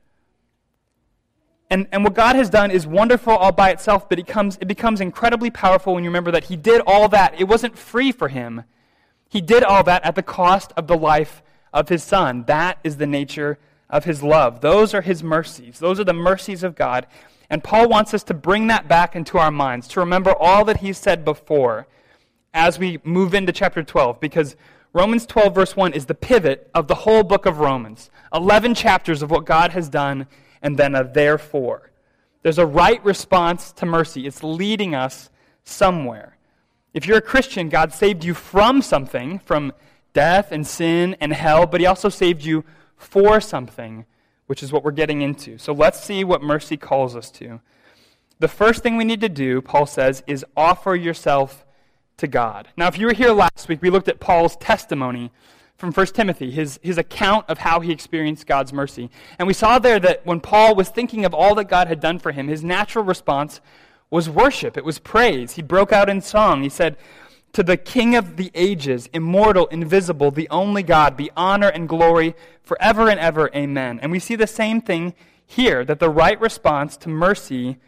And, 1.70 1.88
and 1.92 2.04
what 2.04 2.14
God 2.14 2.36
has 2.36 2.50
done 2.50 2.70
is 2.70 2.86
wonderful 2.86 3.32
all 3.32 3.52
by 3.52 3.70
itself, 3.70 4.08
but 4.08 4.18
it, 4.18 4.26
comes, 4.26 4.58
it 4.60 4.68
becomes 4.68 5.00
incredibly 5.00 5.50
powerful 5.50 5.94
when 5.94 6.04
you 6.04 6.10
remember 6.10 6.30
that 6.30 6.44
He 6.44 6.56
did 6.56 6.82
all 6.86 7.08
that. 7.08 7.40
It 7.40 7.44
wasn't 7.44 7.76
free 7.76 8.12
for 8.12 8.28
Him. 8.28 8.64
He 9.34 9.40
did 9.40 9.64
all 9.64 9.82
that 9.82 10.04
at 10.04 10.14
the 10.14 10.22
cost 10.22 10.72
of 10.76 10.86
the 10.86 10.96
life 10.96 11.42
of 11.72 11.88
his 11.88 12.04
Son. 12.04 12.44
That 12.46 12.78
is 12.84 12.96
the 12.96 13.06
nature 13.06 13.58
of 13.90 14.04
his 14.04 14.22
love. 14.22 14.60
Those 14.60 14.94
are 14.94 15.02
his 15.02 15.22
mercies. 15.22 15.80
Those 15.80 15.98
are 16.00 16.04
the 16.04 16.14
mercies 16.14 16.62
of 16.62 16.76
God. 16.76 17.06
And 17.50 17.62
Paul 17.62 17.88
wants 17.88 18.14
us 18.14 18.22
to 18.24 18.34
bring 18.34 18.68
that 18.68 18.88
back 18.88 19.16
into 19.16 19.36
our 19.38 19.50
minds, 19.50 19.88
to 19.88 20.00
remember 20.00 20.32
all 20.32 20.64
that 20.66 20.78
he 20.78 20.92
said 20.92 21.24
before 21.24 21.88
as 22.54 22.78
we 22.78 23.00
move 23.02 23.34
into 23.34 23.52
chapter 23.52 23.82
12, 23.82 24.20
because 24.20 24.54
Romans 24.92 25.26
12, 25.26 25.52
verse 25.52 25.74
1 25.76 25.92
is 25.92 26.06
the 26.06 26.14
pivot 26.14 26.70
of 26.72 26.86
the 26.86 26.94
whole 26.94 27.24
book 27.24 27.44
of 27.44 27.58
Romans. 27.58 28.10
11 28.32 28.76
chapters 28.76 29.20
of 29.20 29.32
what 29.32 29.44
God 29.44 29.72
has 29.72 29.88
done, 29.88 30.28
and 30.64 30.76
then 30.78 30.96
a 30.96 31.04
therefore. 31.04 31.92
There's 32.42 32.58
a 32.58 32.66
right 32.66 33.04
response 33.04 33.70
to 33.72 33.86
mercy, 33.86 34.26
it's 34.26 34.42
leading 34.42 34.96
us 34.96 35.30
somewhere. 35.62 36.36
If 36.92 37.06
you're 37.06 37.18
a 37.18 37.22
Christian, 37.22 37.68
God 37.68 37.92
saved 37.92 38.24
you 38.24 38.34
from 38.34 38.82
something, 38.82 39.38
from 39.40 39.72
death 40.12 40.50
and 40.50 40.66
sin 40.66 41.16
and 41.20 41.32
hell, 41.32 41.66
but 41.66 41.80
he 41.80 41.86
also 41.86 42.08
saved 42.08 42.44
you 42.44 42.64
for 42.96 43.40
something, 43.40 44.06
which 44.46 44.62
is 44.62 44.72
what 44.72 44.84
we're 44.84 44.92
getting 44.92 45.20
into. 45.22 45.58
So 45.58 45.72
let's 45.72 46.02
see 46.02 46.24
what 46.24 46.42
mercy 46.42 46.76
calls 46.76 47.14
us 47.14 47.30
to. 47.32 47.60
The 48.38 48.48
first 48.48 48.82
thing 48.82 48.96
we 48.96 49.04
need 49.04 49.20
to 49.20 49.28
do, 49.28 49.60
Paul 49.60 49.86
says, 49.86 50.22
is 50.26 50.44
offer 50.56 50.94
yourself 50.94 51.64
to 52.16 52.26
God. 52.26 52.68
Now, 52.76 52.86
if 52.86 52.98
you 52.98 53.06
were 53.06 53.12
here 53.12 53.32
last 53.32 53.68
week, 53.68 53.82
we 53.82 53.90
looked 53.90 54.08
at 54.08 54.20
Paul's 54.20 54.56
testimony 54.56 55.30
from 55.76 55.92
1 55.92 56.06
Timothy, 56.06 56.50
his, 56.50 56.78
his 56.82 56.98
account 56.98 57.46
of 57.48 57.58
how 57.58 57.80
he 57.80 57.92
experienced 57.92 58.46
God's 58.46 58.72
mercy. 58.72 59.10
And 59.38 59.48
we 59.48 59.54
saw 59.54 59.78
there 59.78 59.98
that 60.00 60.24
when 60.24 60.40
Paul 60.40 60.74
was 60.74 60.88
thinking 60.88 61.24
of 61.24 61.34
all 61.34 61.54
that 61.56 61.68
God 61.68 61.88
had 61.88 62.00
done 62.00 62.18
for 62.18 62.32
him, 62.32 62.48
his 62.48 62.62
natural 62.62 63.04
response 63.04 63.60
was 64.10 64.30
worship, 64.30 64.76
it 64.76 64.84
was 64.84 64.98
praise. 64.98 65.52
He 65.54 65.62
broke 65.62 65.92
out 65.92 66.08
in 66.08 66.20
song. 66.20 66.62
He 66.62 66.68
said, 66.68 66.96
to 67.54 67.62
the 67.62 67.76
King 67.76 68.16
of 68.16 68.36
the 68.36 68.50
ages, 68.54 69.08
immortal, 69.12 69.66
invisible, 69.66 70.30
the 70.30 70.48
only 70.50 70.82
God, 70.82 71.16
be 71.16 71.30
honor 71.36 71.68
and 71.68 71.88
glory 71.88 72.34
forever 72.62 73.08
and 73.08 73.18
ever. 73.18 73.48
Amen. 73.54 74.00
And 74.02 74.10
we 74.10 74.18
see 74.18 74.34
the 74.34 74.46
same 74.46 74.80
thing 74.80 75.14
here 75.46 75.84
that 75.84 76.00
the 76.00 76.10
right 76.10 76.38
response 76.40 76.96
to 76.98 77.08
mercy 77.08 77.78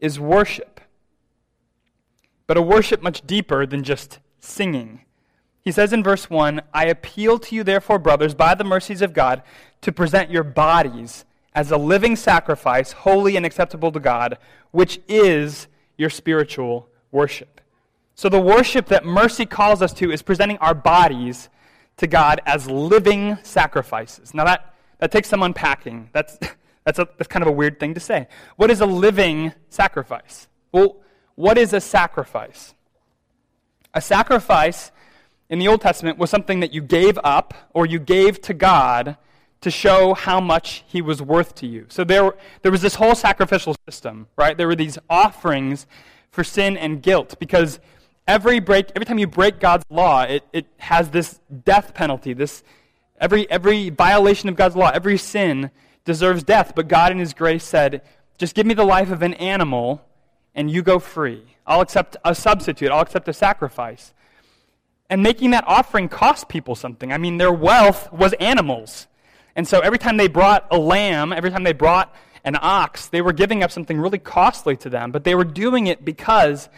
is 0.00 0.18
worship. 0.18 0.80
But 2.48 2.56
a 2.56 2.62
worship 2.62 3.00
much 3.00 3.24
deeper 3.24 3.64
than 3.64 3.84
just 3.84 4.18
singing. 4.40 5.02
He 5.62 5.72
says 5.72 5.92
in 5.92 6.02
verse 6.02 6.28
1 6.28 6.60
I 6.74 6.86
appeal 6.86 7.38
to 7.38 7.54
you, 7.54 7.64
therefore, 7.64 7.98
brothers, 7.98 8.34
by 8.34 8.54
the 8.54 8.64
mercies 8.64 9.00
of 9.00 9.12
God, 9.12 9.42
to 9.82 9.92
present 9.92 10.30
your 10.30 10.44
bodies 10.44 11.24
as 11.54 11.70
a 11.70 11.76
living 11.76 12.16
sacrifice, 12.16 12.92
holy 12.92 13.36
and 13.36 13.46
acceptable 13.46 13.92
to 13.92 14.00
God, 14.00 14.38
which 14.70 15.00
is 15.08 15.68
your 15.96 16.10
spiritual 16.10 16.88
worship. 17.10 17.60
So, 18.14 18.28
the 18.28 18.40
worship 18.40 18.86
that 18.86 19.04
mercy 19.04 19.46
calls 19.46 19.82
us 19.82 19.92
to 19.94 20.10
is 20.10 20.22
presenting 20.22 20.58
our 20.58 20.74
bodies 20.74 21.48
to 21.98 22.06
God 22.06 22.40
as 22.46 22.68
living 22.68 23.38
sacrifices. 23.42 24.34
Now, 24.34 24.44
that, 24.44 24.74
that 24.98 25.12
takes 25.12 25.28
some 25.28 25.42
unpacking. 25.42 26.08
That's, 26.12 26.38
that's, 26.84 26.98
a, 26.98 27.08
that's 27.16 27.28
kind 27.28 27.42
of 27.42 27.48
a 27.48 27.52
weird 27.52 27.78
thing 27.78 27.94
to 27.94 28.00
say. 28.00 28.28
What 28.56 28.70
is 28.70 28.80
a 28.80 28.86
living 28.86 29.52
sacrifice? 29.68 30.48
Well, 30.72 30.96
what 31.34 31.58
is 31.58 31.72
a 31.72 31.80
sacrifice? 31.80 32.74
A 33.94 34.00
sacrifice 34.00 34.90
in 35.52 35.58
the 35.58 35.68
Old 35.68 35.82
Testament 35.82 36.16
was 36.16 36.30
something 36.30 36.60
that 36.60 36.72
you 36.72 36.80
gave 36.80 37.18
up 37.22 37.52
or 37.74 37.84
you 37.84 37.98
gave 37.98 38.40
to 38.40 38.54
God 38.54 39.18
to 39.60 39.70
show 39.70 40.14
how 40.14 40.40
much 40.40 40.82
he 40.86 41.02
was 41.02 41.20
worth 41.20 41.54
to 41.56 41.66
you. 41.66 41.84
So 41.90 42.04
there, 42.04 42.32
there 42.62 42.72
was 42.72 42.80
this 42.80 42.94
whole 42.94 43.14
sacrificial 43.14 43.76
system, 43.86 44.28
right? 44.34 44.56
There 44.56 44.66
were 44.66 44.74
these 44.74 44.98
offerings 45.10 45.86
for 46.30 46.42
sin 46.42 46.78
and 46.78 47.02
guilt 47.02 47.36
because 47.38 47.80
every 48.26 48.60
break, 48.60 48.92
every 48.96 49.04
time 49.04 49.18
you 49.18 49.26
break 49.26 49.60
God's 49.60 49.84
law, 49.90 50.22
it, 50.22 50.42
it 50.54 50.64
has 50.78 51.10
this 51.10 51.38
death 51.64 51.92
penalty. 51.92 52.32
This 52.32 52.62
every 53.20 53.48
every 53.50 53.90
violation 53.90 54.48
of 54.48 54.56
God's 54.56 54.74
law, 54.74 54.90
every 54.94 55.18
sin 55.18 55.70
deserves 56.06 56.42
death, 56.42 56.72
but 56.74 56.88
God 56.88 57.12
in 57.12 57.18
his 57.18 57.34
grace 57.34 57.62
said, 57.62 58.00
just 58.38 58.54
give 58.54 58.64
me 58.64 58.72
the 58.72 58.86
life 58.86 59.10
of 59.10 59.20
an 59.20 59.34
animal 59.34 60.02
and 60.54 60.70
you 60.70 60.82
go 60.82 60.98
free. 60.98 61.44
I'll 61.66 61.82
accept 61.82 62.16
a 62.24 62.34
substitute, 62.34 62.90
I'll 62.90 63.02
accept 63.02 63.28
a 63.28 63.34
sacrifice. 63.34 64.14
And 65.12 65.22
making 65.22 65.50
that 65.50 65.64
offering 65.66 66.08
cost 66.08 66.48
people 66.48 66.74
something. 66.74 67.12
I 67.12 67.18
mean, 67.18 67.36
their 67.36 67.52
wealth 67.52 68.10
was 68.14 68.32
animals. 68.40 69.08
And 69.54 69.68
so 69.68 69.80
every 69.80 69.98
time 69.98 70.16
they 70.16 70.26
brought 70.26 70.66
a 70.70 70.78
lamb, 70.78 71.34
every 71.34 71.50
time 71.50 71.64
they 71.64 71.74
brought 71.74 72.14
an 72.44 72.56
ox, 72.58 73.08
they 73.08 73.20
were 73.20 73.34
giving 73.34 73.62
up 73.62 73.70
something 73.70 74.00
really 74.00 74.18
costly 74.18 74.74
to 74.78 74.88
them, 74.88 75.12
but 75.12 75.24
they 75.24 75.34
were 75.34 75.44
doing 75.44 75.86
it 75.86 76.02
because 76.02 76.70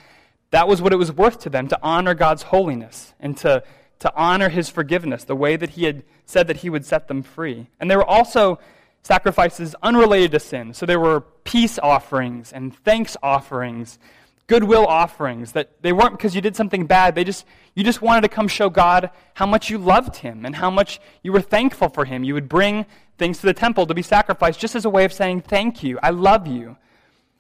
that 0.51 0.67
was 0.67 0.83
what 0.83 0.93
it 0.93 0.97
was 0.97 1.13
worth 1.13 1.39
to 1.43 1.49
them 1.49 1.69
to 1.69 1.79
honor 1.81 2.13
God's 2.13 2.43
holiness 2.43 3.15
and 3.21 3.37
to, 3.37 3.63
to 4.01 4.13
honor 4.17 4.49
his 4.49 4.69
forgiveness, 4.69 5.23
the 5.23 5.37
way 5.37 5.55
that 5.55 5.71
he 5.71 5.85
had 5.85 6.03
said 6.27 6.49
that 6.49 6.57
he 6.57 6.69
would 6.69 6.85
set 6.85 7.07
them 7.07 7.23
free. 7.23 7.69
And 7.79 7.89
there 7.89 7.99
were 7.99 8.05
also 8.05 8.59
sacrifices 9.05 9.77
unrelated 9.81 10.33
to 10.33 10.41
sin. 10.41 10.75
So 10.75 10.87
there 10.87 10.99
were 10.99 11.21
peace 11.45 11.79
offerings 11.79 12.53
and 12.53 12.75
thanks 12.75 13.17
offerings, 13.23 14.01
goodwill 14.47 14.87
offerings 14.87 15.53
that 15.53 15.83
they 15.83 15.93
weren't 15.93 16.13
because 16.13 16.35
you 16.35 16.41
did 16.41 16.57
something 16.57 16.87
bad. 16.87 17.15
They 17.15 17.25
just 17.25 17.47
you 17.75 17.83
just 17.83 18.03
wanted 18.03 18.23
to 18.23 18.29
come 18.29 18.49
show 18.49 18.71
God 18.71 19.11
how 19.35 19.47
much 19.47 19.71
you 19.71 19.79
loved 19.79 20.17
him 20.17 20.45
and 20.45 20.57
how 20.57 20.71
much 20.71 21.01
you 21.23 21.33
were 21.33 21.41
thankful 21.41 21.89
for 21.89 22.05
him. 22.05 22.25
You 22.25 22.35
would 22.35 22.49
bring 22.49 22.87
things 23.19 23.39
to 23.39 23.47
the 23.47 23.55
temple 23.55 23.87
to 23.87 23.95
be 23.95 24.03
sacrificed 24.03 24.61
just 24.61 24.75
as 24.75 24.85
a 24.85 24.91
way 24.91 25.05
of 25.05 25.13
saying 25.13 25.43
thank 25.43 25.83
you. 25.83 25.99
I 26.03 26.11
love 26.11 26.47
you. 26.47 26.77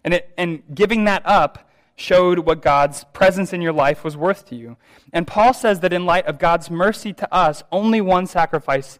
And 0.02 0.14
it, 0.14 0.32
and 0.37 0.62
giving 0.75 1.04
that 1.04 1.23
up 1.25 1.70
showed 1.96 2.40
what 2.40 2.61
God's 2.61 3.04
presence 3.12 3.52
in 3.52 3.62
your 3.62 3.73
life 3.73 4.02
was 4.02 4.16
worth 4.16 4.46
to 4.46 4.56
you. 4.56 4.76
And 5.12 5.26
Paul 5.26 5.54
says 5.54 5.80
that 5.80 5.92
in 5.92 6.06
light 6.06 6.26
of 6.26 6.38
God's 6.38 6.70
mercy 6.70 7.12
to 7.14 7.32
us, 7.32 7.62
only 7.70 8.00
one 8.00 8.26
sacrifice 8.26 8.99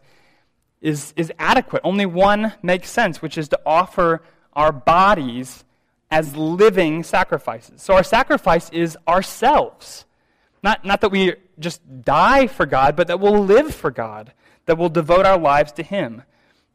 is, 0.81 1.13
is 1.17 1.31
adequate. 1.37 1.81
Only 1.83 2.05
one 2.05 2.53
makes 2.61 2.89
sense, 2.89 3.21
which 3.21 3.37
is 3.37 3.49
to 3.49 3.59
offer 3.65 4.21
our 4.53 4.71
bodies 4.71 5.65
as 6.15 6.33
living 6.37 7.03
sacrifices. 7.03 7.81
So 7.81 7.93
our 7.93 8.03
sacrifice 8.03 8.69
is 8.69 8.97
ourselves. 9.05 10.05
Not, 10.63 10.85
not 10.85 11.01
that 11.01 11.09
we 11.09 11.33
just 11.59 11.81
die 12.03 12.47
for 12.47 12.65
God, 12.65 12.95
but 12.95 13.07
that 13.07 13.19
we'll 13.19 13.43
live 13.43 13.75
for 13.75 13.91
God, 13.91 14.31
that 14.65 14.77
we'll 14.77 14.87
devote 14.87 15.25
our 15.25 15.37
lives 15.37 15.73
to 15.73 15.83
Him. 15.83 16.23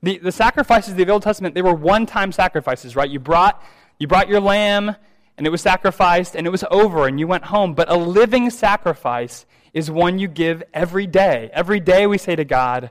The, 0.03 0.19
the 0.19 0.31
sacrifices 0.31 0.91
of 0.91 0.99
the 0.99 1.09
Old 1.09 1.23
Testament, 1.23 1.55
they 1.55 1.63
were 1.63 1.73
one 1.73 2.05
time 2.05 2.33
sacrifices, 2.33 2.95
right? 2.95 3.09
You 3.09 3.19
brought, 3.19 3.65
you 3.99 4.07
brought 4.07 4.29
your 4.29 4.41
lamb, 4.41 4.95
and 5.39 5.47
it 5.47 5.51
was 5.51 5.63
sacrificed, 5.63 6.37
and 6.37 6.47
it 6.47 6.51
was 6.51 6.65
over, 6.71 7.07
and 7.07 7.19
you 7.19 7.27
went 7.27 7.45
home. 7.45 7.73
But 7.73 7.91
a 7.91 7.97
living 7.97 8.51
sacrifice 8.51 9.47
is 9.73 9.91
one 9.91 10.19
you 10.19 10.29
give 10.29 10.63
every 10.75 11.07
day. 11.07 11.49
Every 11.55 11.81
day 11.81 12.07
we 12.07 12.19
say 12.19 12.37
to 12.37 12.45
God, 12.45 12.91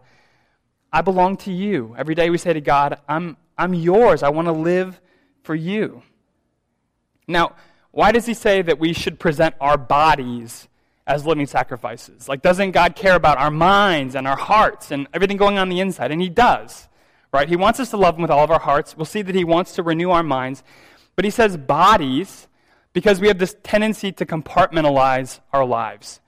I 0.91 1.03
belong 1.03 1.37
to 1.37 1.53
you. 1.53 1.93
Every 1.95 2.15
day 2.15 2.31
we 2.31 2.39
say 2.39 2.53
to 2.53 2.61
God, 2.61 2.97
I'm, 3.07 3.37
I'm 3.55 3.75
yours. 3.75 4.23
I 4.23 4.29
want 4.29 4.47
to 4.47 4.51
live 4.51 4.99
for 5.43 5.53
you. 5.53 6.01
Now, 7.29 7.55
why 7.91 8.11
does 8.11 8.25
he 8.25 8.33
say 8.33 8.61
that 8.61 8.79
we 8.79 8.93
should 8.93 9.19
present 9.19 9.55
our 9.61 9.77
bodies 9.77 10.67
as 11.05 11.25
living 11.25 11.47
sacrifices? 11.47 12.27
Like, 12.27 12.41
doesn't 12.41 12.71
God 12.71 12.95
care 12.95 13.15
about 13.15 13.37
our 13.37 13.51
minds 13.51 14.15
and 14.15 14.27
our 14.27 14.37
hearts 14.37 14.91
and 14.91 15.07
everything 15.13 15.37
going 15.37 15.57
on 15.57 15.69
the 15.69 15.79
inside? 15.79 16.11
And 16.11 16.21
he 16.21 16.29
does, 16.29 16.87
right? 17.31 17.47
He 17.47 17.55
wants 17.55 17.79
us 17.79 17.91
to 17.91 17.97
love 17.97 18.15
him 18.15 18.21
with 18.21 18.31
all 18.31 18.43
of 18.43 18.51
our 18.51 18.59
hearts. 18.59 18.97
We'll 18.97 19.05
see 19.05 19.21
that 19.21 19.35
he 19.35 19.43
wants 19.43 19.73
to 19.75 19.83
renew 19.83 20.11
our 20.11 20.23
minds. 20.23 20.63
But 21.15 21.25
he 21.25 21.31
says 21.31 21.55
bodies 21.55 22.47
because 22.93 23.21
we 23.21 23.27
have 23.27 23.37
this 23.37 23.55
tendency 23.63 24.11
to 24.13 24.25
compartmentalize 24.25 25.39
our 25.53 25.65
lives 25.65 26.21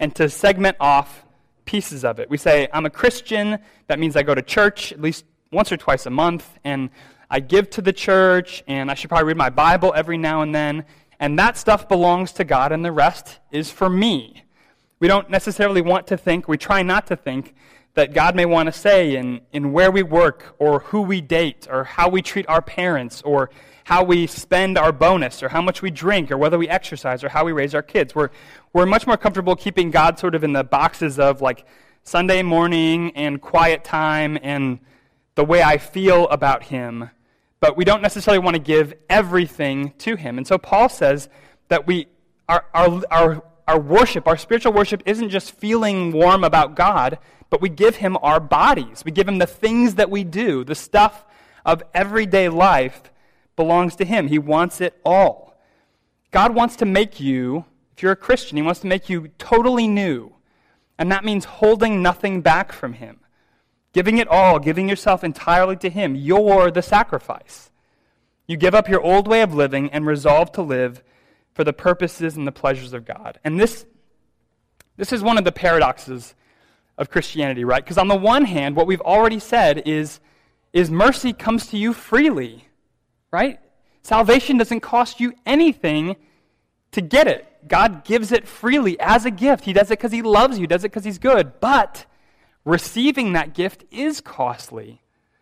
and 0.00 0.14
to 0.16 0.28
segment 0.28 0.76
off 0.80 1.24
pieces 1.64 2.04
of 2.04 2.18
it. 2.18 2.30
We 2.30 2.36
say, 2.36 2.68
I'm 2.72 2.86
a 2.86 2.90
Christian. 2.90 3.58
That 3.86 3.98
means 3.98 4.16
I 4.16 4.22
go 4.22 4.34
to 4.34 4.42
church 4.42 4.92
at 4.92 5.00
least 5.00 5.24
once 5.52 5.70
or 5.70 5.76
twice 5.76 6.06
a 6.06 6.10
month, 6.10 6.58
and 6.64 6.90
I 7.30 7.40
give 7.40 7.70
to 7.70 7.82
the 7.82 7.92
church, 7.92 8.62
and 8.66 8.90
I 8.90 8.94
should 8.94 9.10
probably 9.10 9.26
read 9.26 9.36
my 9.36 9.50
Bible 9.50 9.92
every 9.94 10.18
now 10.18 10.42
and 10.42 10.54
then. 10.54 10.84
And 11.20 11.38
that 11.38 11.56
stuff 11.56 11.88
belongs 11.88 12.32
to 12.32 12.44
God, 12.44 12.72
and 12.72 12.84
the 12.84 12.92
rest 12.92 13.38
is 13.50 13.70
for 13.70 13.88
me. 13.88 14.44
We 15.00 15.08
don't 15.08 15.30
necessarily 15.30 15.80
want 15.80 16.06
to 16.08 16.16
think, 16.16 16.48
we 16.48 16.56
try 16.56 16.82
not 16.82 17.06
to 17.08 17.16
think, 17.16 17.54
that 17.94 18.14
God 18.14 18.36
may 18.36 18.46
want 18.46 18.66
to 18.66 18.72
say 18.72 19.16
in, 19.16 19.40
in 19.52 19.72
where 19.72 19.90
we 19.90 20.02
work, 20.02 20.54
or 20.58 20.80
who 20.80 21.02
we 21.02 21.20
date, 21.20 21.66
or 21.70 21.84
how 21.84 22.08
we 22.08 22.22
treat 22.22 22.48
our 22.48 22.62
parents, 22.62 23.22
or 23.22 23.50
how 23.88 24.04
we 24.04 24.26
spend 24.26 24.76
our 24.76 24.92
bonus 24.92 25.42
or 25.42 25.48
how 25.48 25.62
much 25.62 25.80
we 25.80 25.90
drink 25.90 26.30
or 26.30 26.36
whether 26.36 26.58
we 26.58 26.68
exercise 26.68 27.24
or 27.24 27.30
how 27.30 27.42
we 27.42 27.52
raise 27.52 27.74
our 27.74 27.80
kids. 27.80 28.14
We're, 28.14 28.28
we're 28.74 28.84
much 28.84 29.06
more 29.06 29.16
comfortable 29.16 29.56
keeping 29.56 29.90
God 29.90 30.18
sort 30.18 30.34
of 30.34 30.44
in 30.44 30.52
the 30.52 30.62
boxes 30.62 31.18
of 31.18 31.40
like 31.40 31.64
Sunday 32.02 32.42
morning 32.42 33.12
and 33.16 33.40
quiet 33.40 33.84
time 33.84 34.38
and 34.42 34.78
the 35.36 35.44
way 35.44 35.62
I 35.62 35.78
feel 35.78 36.28
about 36.28 36.64
Him, 36.64 37.08
but 37.60 37.76
we 37.76 37.84
don't 37.84 38.02
necessarily 38.02 38.38
want 38.38 38.54
to 38.54 38.62
give 38.62 38.94
everything 39.08 39.92
to 39.98 40.16
Him. 40.16 40.38
And 40.38 40.46
so 40.46 40.58
Paul 40.58 40.88
says 40.88 41.28
that 41.68 41.86
we, 41.86 42.06
our, 42.48 42.64
our, 42.72 43.02
our, 43.10 43.44
our 43.66 43.80
worship, 43.80 44.26
our 44.26 44.36
spiritual 44.36 44.72
worship, 44.72 45.02
isn't 45.06 45.30
just 45.30 45.52
feeling 45.52 46.12
warm 46.12 46.44
about 46.44 46.76
God, 46.76 47.18
but 47.50 47.60
we 47.60 47.68
give 47.68 47.96
Him 47.96 48.16
our 48.22 48.40
bodies. 48.40 49.02
We 49.04 49.10
give 49.10 49.28
Him 49.28 49.38
the 49.38 49.46
things 49.46 49.96
that 49.96 50.10
we 50.10 50.24
do, 50.24 50.64
the 50.64 50.74
stuff 50.74 51.24
of 51.64 51.82
everyday 51.94 52.48
life 52.48 53.12
belongs 53.56 53.96
to 53.96 54.04
Him. 54.04 54.28
He 54.28 54.38
wants 54.38 54.80
it 54.80 54.98
all. 55.04 55.60
God 56.30 56.54
wants 56.54 56.76
to 56.76 56.84
make 56.84 57.20
you, 57.20 57.64
if 57.96 58.02
you're 58.02 58.12
a 58.12 58.16
Christian, 58.16 58.56
He 58.56 58.62
wants 58.62 58.80
to 58.80 58.86
make 58.86 59.08
you 59.08 59.28
totally 59.38 59.88
new. 59.88 60.32
And 60.98 61.10
that 61.12 61.24
means 61.24 61.44
holding 61.44 62.02
nothing 62.02 62.40
back 62.40 62.72
from 62.72 62.94
Him. 62.94 63.20
Giving 63.98 64.18
it 64.18 64.28
all, 64.28 64.60
giving 64.60 64.88
yourself 64.88 65.24
entirely 65.24 65.74
to 65.78 65.90
Him. 65.90 66.14
You're 66.14 66.70
the 66.70 66.82
sacrifice. 66.82 67.72
You 68.46 68.56
give 68.56 68.72
up 68.72 68.88
your 68.88 69.00
old 69.00 69.26
way 69.26 69.42
of 69.42 69.52
living 69.52 69.90
and 69.90 70.06
resolve 70.06 70.52
to 70.52 70.62
live 70.62 71.02
for 71.52 71.64
the 71.64 71.72
purposes 71.72 72.36
and 72.36 72.46
the 72.46 72.52
pleasures 72.52 72.92
of 72.92 73.04
God. 73.04 73.40
And 73.42 73.58
this, 73.58 73.86
this 74.96 75.12
is 75.12 75.20
one 75.20 75.36
of 75.36 75.44
the 75.44 75.50
paradoxes 75.50 76.36
of 76.96 77.10
Christianity, 77.10 77.64
right? 77.64 77.82
Because 77.82 77.98
on 77.98 78.06
the 78.06 78.14
one 78.14 78.44
hand, 78.44 78.76
what 78.76 78.86
we've 78.86 79.00
already 79.00 79.40
said 79.40 79.82
is, 79.84 80.20
is 80.72 80.92
mercy 80.92 81.32
comes 81.32 81.66
to 81.70 81.76
you 81.76 81.92
freely 81.92 82.68
right? 83.30 83.58
Salvation 84.02 84.56
doesn't 84.56 84.80
cost 84.80 85.20
you 85.20 85.34
anything 85.44 86.16
to 86.92 87.00
get 87.00 87.26
it. 87.26 87.44
God 87.66 88.04
gives 88.04 88.32
it 88.32 88.46
freely 88.46 88.98
as 89.00 89.24
a 89.24 89.30
gift. 89.30 89.64
He 89.64 89.72
does 89.72 89.90
it 89.90 89.98
because 89.98 90.12
He 90.12 90.22
loves 90.22 90.58
you, 90.58 90.66
does 90.66 90.84
it 90.84 90.90
because 90.90 91.04
He's 91.04 91.18
good. 91.18 91.60
But 91.60 92.06
receiving 92.68 93.32
that 93.32 93.54
gift 93.54 93.84
is 93.90 94.20
costly 94.20 95.00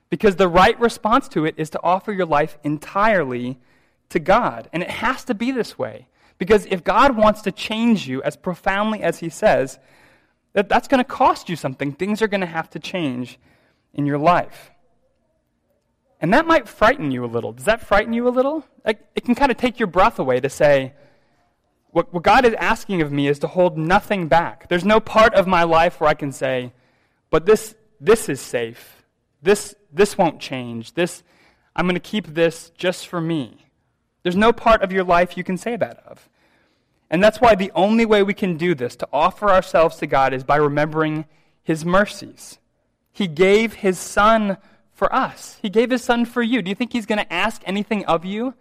because 0.08 0.36
the 0.36 0.48
right 0.48 0.78
response 0.78 1.28
to 1.28 1.44
it 1.44 1.54
is 1.58 1.70
to 1.70 1.80
offer 1.82 2.12
your 2.12 2.26
life 2.26 2.56
entirely 2.62 3.58
to 4.10 4.20
God. 4.20 4.68
And 4.72 4.82
it 4.82 4.90
has 4.90 5.24
to 5.24 5.34
be 5.34 5.50
this 5.50 5.76
way. 5.76 6.06
Because 6.38 6.66
if 6.66 6.84
God 6.84 7.16
wants 7.16 7.42
to 7.42 7.50
change 7.50 8.06
you 8.06 8.22
as 8.22 8.36
profoundly 8.36 9.02
as 9.02 9.18
He 9.18 9.28
says, 9.28 9.80
that, 10.52 10.68
that's 10.68 10.86
going 10.86 10.98
to 10.98 11.04
cost 11.04 11.48
you 11.48 11.56
something. 11.56 11.92
Things 11.92 12.22
are 12.22 12.28
going 12.28 12.42
to 12.42 12.46
have 12.46 12.70
to 12.70 12.78
change 12.78 13.40
in 13.92 14.06
your 14.06 14.18
life. 14.18 14.70
And 16.20 16.32
that 16.32 16.46
might 16.46 16.68
frighten 16.68 17.10
you 17.10 17.24
a 17.24 17.26
little. 17.26 17.52
Does 17.52 17.64
that 17.64 17.80
frighten 17.80 18.12
you 18.12 18.28
a 18.28 18.30
little? 18.30 18.64
Like, 18.84 19.00
it 19.16 19.24
can 19.24 19.34
kind 19.34 19.50
of 19.50 19.58
take 19.58 19.80
your 19.80 19.88
breath 19.88 20.18
away 20.18 20.38
to 20.40 20.48
say, 20.48 20.92
what, 21.90 22.12
what 22.12 22.22
God 22.22 22.44
is 22.44 22.54
asking 22.54 23.02
of 23.02 23.10
me 23.10 23.26
is 23.26 23.38
to 23.40 23.48
hold 23.48 23.76
nothing 23.76 24.28
back. 24.28 24.68
There's 24.68 24.84
no 24.84 25.00
part 25.00 25.34
of 25.34 25.46
my 25.46 25.64
life 25.64 26.00
where 26.00 26.08
I 26.08 26.14
can 26.14 26.30
say, 26.30 26.72
but 27.30 27.46
this, 27.46 27.74
this 28.00 28.28
is 28.28 28.40
safe. 28.40 29.04
This, 29.42 29.74
this 29.92 30.16
won't 30.18 30.40
change. 30.40 30.94
This, 30.94 31.22
I'm 31.74 31.86
going 31.86 31.94
to 31.94 32.00
keep 32.00 32.28
this 32.28 32.70
just 32.70 33.08
for 33.08 33.20
me. 33.20 33.66
There's 34.22 34.36
no 34.36 34.52
part 34.52 34.82
of 34.82 34.92
your 34.92 35.04
life 35.04 35.36
you 35.36 35.44
can 35.44 35.56
say 35.56 35.76
that 35.76 36.02
of. 36.06 36.28
And 37.08 37.22
that's 37.22 37.40
why 37.40 37.54
the 37.54 37.70
only 37.74 38.04
way 38.04 38.22
we 38.22 38.34
can 38.34 38.56
do 38.56 38.74
this, 38.74 38.96
to 38.96 39.08
offer 39.12 39.50
ourselves 39.50 39.96
to 39.98 40.06
God, 40.06 40.32
is 40.32 40.42
by 40.42 40.56
remembering 40.56 41.26
His 41.62 41.84
mercies. 41.84 42.58
He 43.12 43.28
gave 43.28 43.74
His 43.74 43.98
Son 43.98 44.58
for 44.96 45.14
us. 45.14 45.58
He 45.60 45.68
gave 45.68 45.90
his 45.90 46.02
son 46.02 46.24
for 46.24 46.42
you. 46.42 46.62
Do 46.62 46.70
you 46.70 46.74
think 46.74 46.92
he's 46.92 47.06
going 47.06 47.18
to 47.18 47.32
ask 47.32 47.62
anything 47.66 48.04
of 48.06 48.24
you 48.24 48.54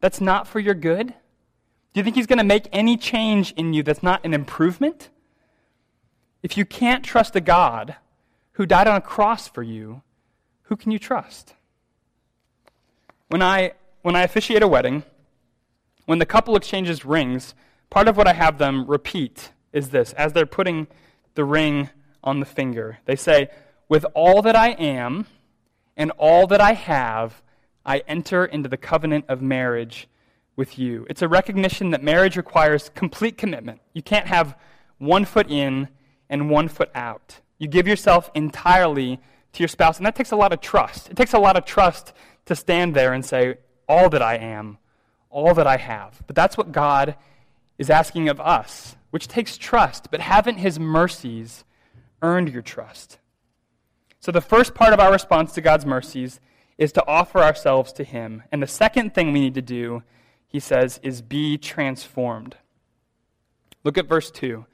that's 0.00 0.20
not 0.20 0.46
for 0.46 0.60
your 0.60 0.74
good? 0.74 1.08
Do 1.08 2.00
you 2.00 2.04
think 2.04 2.16
he's 2.16 2.28
going 2.28 2.38
to 2.38 2.44
make 2.44 2.68
any 2.72 2.96
change 2.96 3.52
in 3.52 3.74
you 3.74 3.82
that's 3.82 4.02
not 4.02 4.24
an 4.24 4.32
improvement? 4.32 5.10
If 6.42 6.56
you 6.56 6.64
can't 6.64 7.04
trust 7.04 7.36
a 7.36 7.40
God 7.40 7.96
who 8.52 8.66
died 8.66 8.88
on 8.88 8.96
a 8.96 9.00
cross 9.00 9.48
for 9.48 9.62
you, 9.62 10.02
who 10.64 10.76
can 10.76 10.90
you 10.90 10.98
trust? 10.98 11.54
When 13.28 13.42
I, 13.42 13.72
when 14.02 14.16
I 14.16 14.22
officiate 14.22 14.62
a 14.62 14.68
wedding, 14.68 15.04
when 16.06 16.18
the 16.18 16.26
couple 16.26 16.56
exchanges 16.56 17.04
rings, 17.04 17.54
part 17.90 18.08
of 18.08 18.16
what 18.16 18.26
I 18.26 18.32
have 18.32 18.58
them 18.58 18.86
repeat 18.86 19.50
is 19.72 19.90
this 19.90 20.12
as 20.14 20.32
they're 20.32 20.46
putting 20.46 20.88
the 21.34 21.44
ring 21.44 21.90
on 22.22 22.40
the 22.40 22.46
finger. 22.46 22.98
They 23.04 23.16
say, 23.16 23.48
With 23.88 24.04
all 24.14 24.42
that 24.42 24.56
I 24.56 24.70
am, 24.70 25.26
and 25.96 26.10
all 26.12 26.46
that 26.46 26.60
I 26.60 26.72
have, 26.72 27.42
I 27.84 27.98
enter 28.08 28.44
into 28.44 28.68
the 28.68 28.76
covenant 28.76 29.26
of 29.28 29.42
marriage 29.42 30.08
with 30.56 30.78
you. 30.78 31.06
It's 31.08 31.22
a 31.22 31.28
recognition 31.28 31.90
that 31.90 32.02
marriage 32.02 32.36
requires 32.36 32.90
complete 32.94 33.36
commitment. 33.36 33.80
You 33.92 34.02
can't 34.02 34.26
have 34.26 34.56
one 34.98 35.24
foot 35.24 35.50
in 35.50 35.88
and 36.32 36.48
one 36.50 36.66
foot 36.66 36.90
out. 36.94 37.40
You 37.58 37.68
give 37.68 37.86
yourself 37.86 38.30
entirely 38.34 39.20
to 39.52 39.62
your 39.62 39.68
spouse, 39.68 39.98
and 39.98 40.06
that 40.06 40.16
takes 40.16 40.32
a 40.32 40.36
lot 40.36 40.52
of 40.52 40.60
trust. 40.60 41.10
It 41.10 41.16
takes 41.16 41.34
a 41.34 41.38
lot 41.38 41.56
of 41.56 41.64
trust 41.64 42.14
to 42.46 42.56
stand 42.56 42.96
there 42.96 43.12
and 43.12 43.24
say, 43.24 43.58
All 43.86 44.08
that 44.08 44.22
I 44.22 44.36
am, 44.36 44.78
all 45.30 45.54
that 45.54 45.66
I 45.66 45.76
have. 45.76 46.22
But 46.26 46.34
that's 46.34 46.56
what 46.56 46.72
God 46.72 47.16
is 47.78 47.90
asking 47.90 48.30
of 48.30 48.40
us, 48.40 48.96
which 49.10 49.28
takes 49.28 49.58
trust. 49.58 50.10
But 50.10 50.20
haven't 50.20 50.56
His 50.56 50.80
mercies 50.80 51.64
earned 52.22 52.48
your 52.48 52.62
trust? 52.62 53.18
So 54.18 54.32
the 54.32 54.40
first 54.40 54.74
part 54.74 54.94
of 54.94 55.00
our 55.00 55.12
response 55.12 55.52
to 55.52 55.60
God's 55.60 55.84
mercies 55.84 56.40
is 56.78 56.92
to 56.92 57.06
offer 57.06 57.40
ourselves 57.40 57.92
to 57.92 58.04
Him. 58.04 58.42
And 58.50 58.62
the 58.62 58.66
second 58.66 59.14
thing 59.14 59.32
we 59.32 59.40
need 59.40 59.54
to 59.54 59.62
do, 59.62 60.02
he 60.48 60.60
says, 60.60 60.98
is 61.02 61.20
be 61.20 61.58
transformed. 61.58 62.56
Look 63.84 63.98
at 63.98 64.08
verse 64.08 64.30
2. 64.30 64.64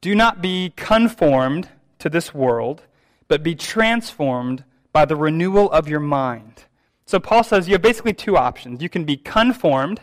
Do 0.00 0.14
not 0.14 0.40
be 0.40 0.72
conformed 0.76 1.68
to 1.98 2.08
this 2.08 2.34
world, 2.34 2.82
but 3.28 3.42
be 3.42 3.54
transformed 3.54 4.64
by 4.92 5.04
the 5.04 5.16
renewal 5.16 5.70
of 5.70 5.88
your 5.88 6.00
mind. 6.00 6.64
So 7.06 7.20
Paul 7.20 7.44
says 7.44 7.68
you 7.68 7.74
have 7.74 7.82
basically 7.82 8.12
two 8.12 8.36
options. 8.36 8.82
You 8.82 8.88
can 8.88 9.04
be 9.04 9.16
conformed 9.16 10.00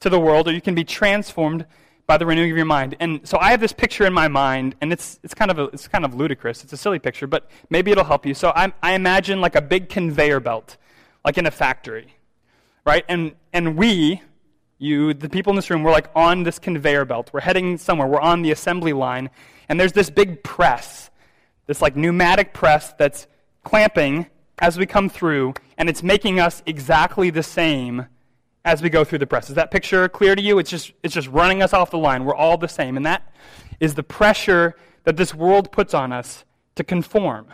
to 0.00 0.10
the 0.10 0.20
world, 0.20 0.48
or 0.48 0.52
you 0.52 0.60
can 0.60 0.74
be 0.74 0.84
transformed 0.84 1.66
by 2.06 2.16
the 2.16 2.26
renewing 2.26 2.50
of 2.50 2.56
your 2.56 2.66
mind. 2.66 2.94
And 3.00 3.26
so 3.26 3.38
I 3.38 3.50
have 3.50 3.60
this 3.60 3.72
picture 3.72 4.06
in 4.06 4.12
my 4.12 4.28
mind, 4.28 4.76
and 4.80 4.92
it's, 4.92 5.18
it's, 5.24 5.34
kind, 5.34 5.50
of 5.50 5.58
a, 5.58 5.64
it's 5.64 5.88
kind 5.88 6.04
of 6.04 6.14
ludicrous. 6.14 6.62
It's 6.62 6.72
a 6.72 6.76
silly 6.76 6.98
picture, 6.98 7.26
but 7.26 7.50
maybe 7.68 7.90
it'll 7.90 8.04
help 8.04 8.24
you. 8.24 8.34
So 8.34 8.52
I, 8.54 8.72
I 8.82 8.94
imagine 8.94 9.40
like 9.40 9.56
a 9.56 9.62
big 9.62 9.88
conveyor 9.88 10.40
belt, 10.40 10.76
like 11.24 11.36
in 11.36 11.46
a 11.46 11.50
factory, 11.50 12.14
right? 12.84 13.04
And, 13.08 13.32
and 13.52 13.76
we, 13.76 14.22
you, 14.78 15.14
the 15.14 15.28
people 15.28 15.50
in 15.50 15.56
this 15.56 15.70
room, 15.70 15.82
we're 15.82 15.92
like 15.92 16.10
on 16.14 16.42
this 16.42 16.58
conveyor 16.58 17.04
belt. 17.04 17.30
We're 17.32 17.40
heading 17.40 17.78
somewhere. 17.78 18.06
We're 18.06 18.20
on 18.20 18.42
the 18.42 18.50
assembly 18.50 18.92
line, 18.92 19.30
and 19.68 19.80
there's 19.80 19.92
this 19.92 20.10
big 20.10 20.42
press, 20.42 21.10
this 21.66 21.80
like 21.80 21.96
pneumatic 21.96 22.52
press 22.52 22.92
that's 22.98 23.26
clamping 23.64 24.26
as 24.58 24.78
we 24.78 24.86
come 24.86 25.08
through, 25.08 25.54
and 25.76 25.88
it's 25.88 26.02
making 26.02 26.40
us 26.40 26.62
exactly 26.66 27.30
the 27.30 27.42
same 27.42 28.06
as 28.64 28.82
we 28.82 28.90
go 28.90 29.04
through 29.04 29.18
the 29.18 29.26
press. 29.26 29.48
Is 29.48 29.54
that 29.54 29.70
picture 29.70 30.08
clear 30.08 30.34
to 30.34 30.42
you? 30.42 30.58
It's 30.58 30.70
just, 30.70 30.92
it's 31.02 31.14
just 31.14 31.28
running 31.28 31.62
us 31.62 31.72
off 31.72 31.90
the 31.90 31.98
line. 31.98 32.24
We're 32.24 32.34
all 32.34 32.58
the 32.58 32.68
same. 32.68 32.96
And 32.96 33.06
that 33.06 33.32
is 33.78 33.94
the 33.94 34.02
pressure 34.02 34.74
that 35.04 35.16
this 35.16 35.34
world 35.34 35.70
puts 35.70 35.94
on 35.94 36.12
us 36.12 36.44
to 36.74 36.82
conform, 36.82 37.46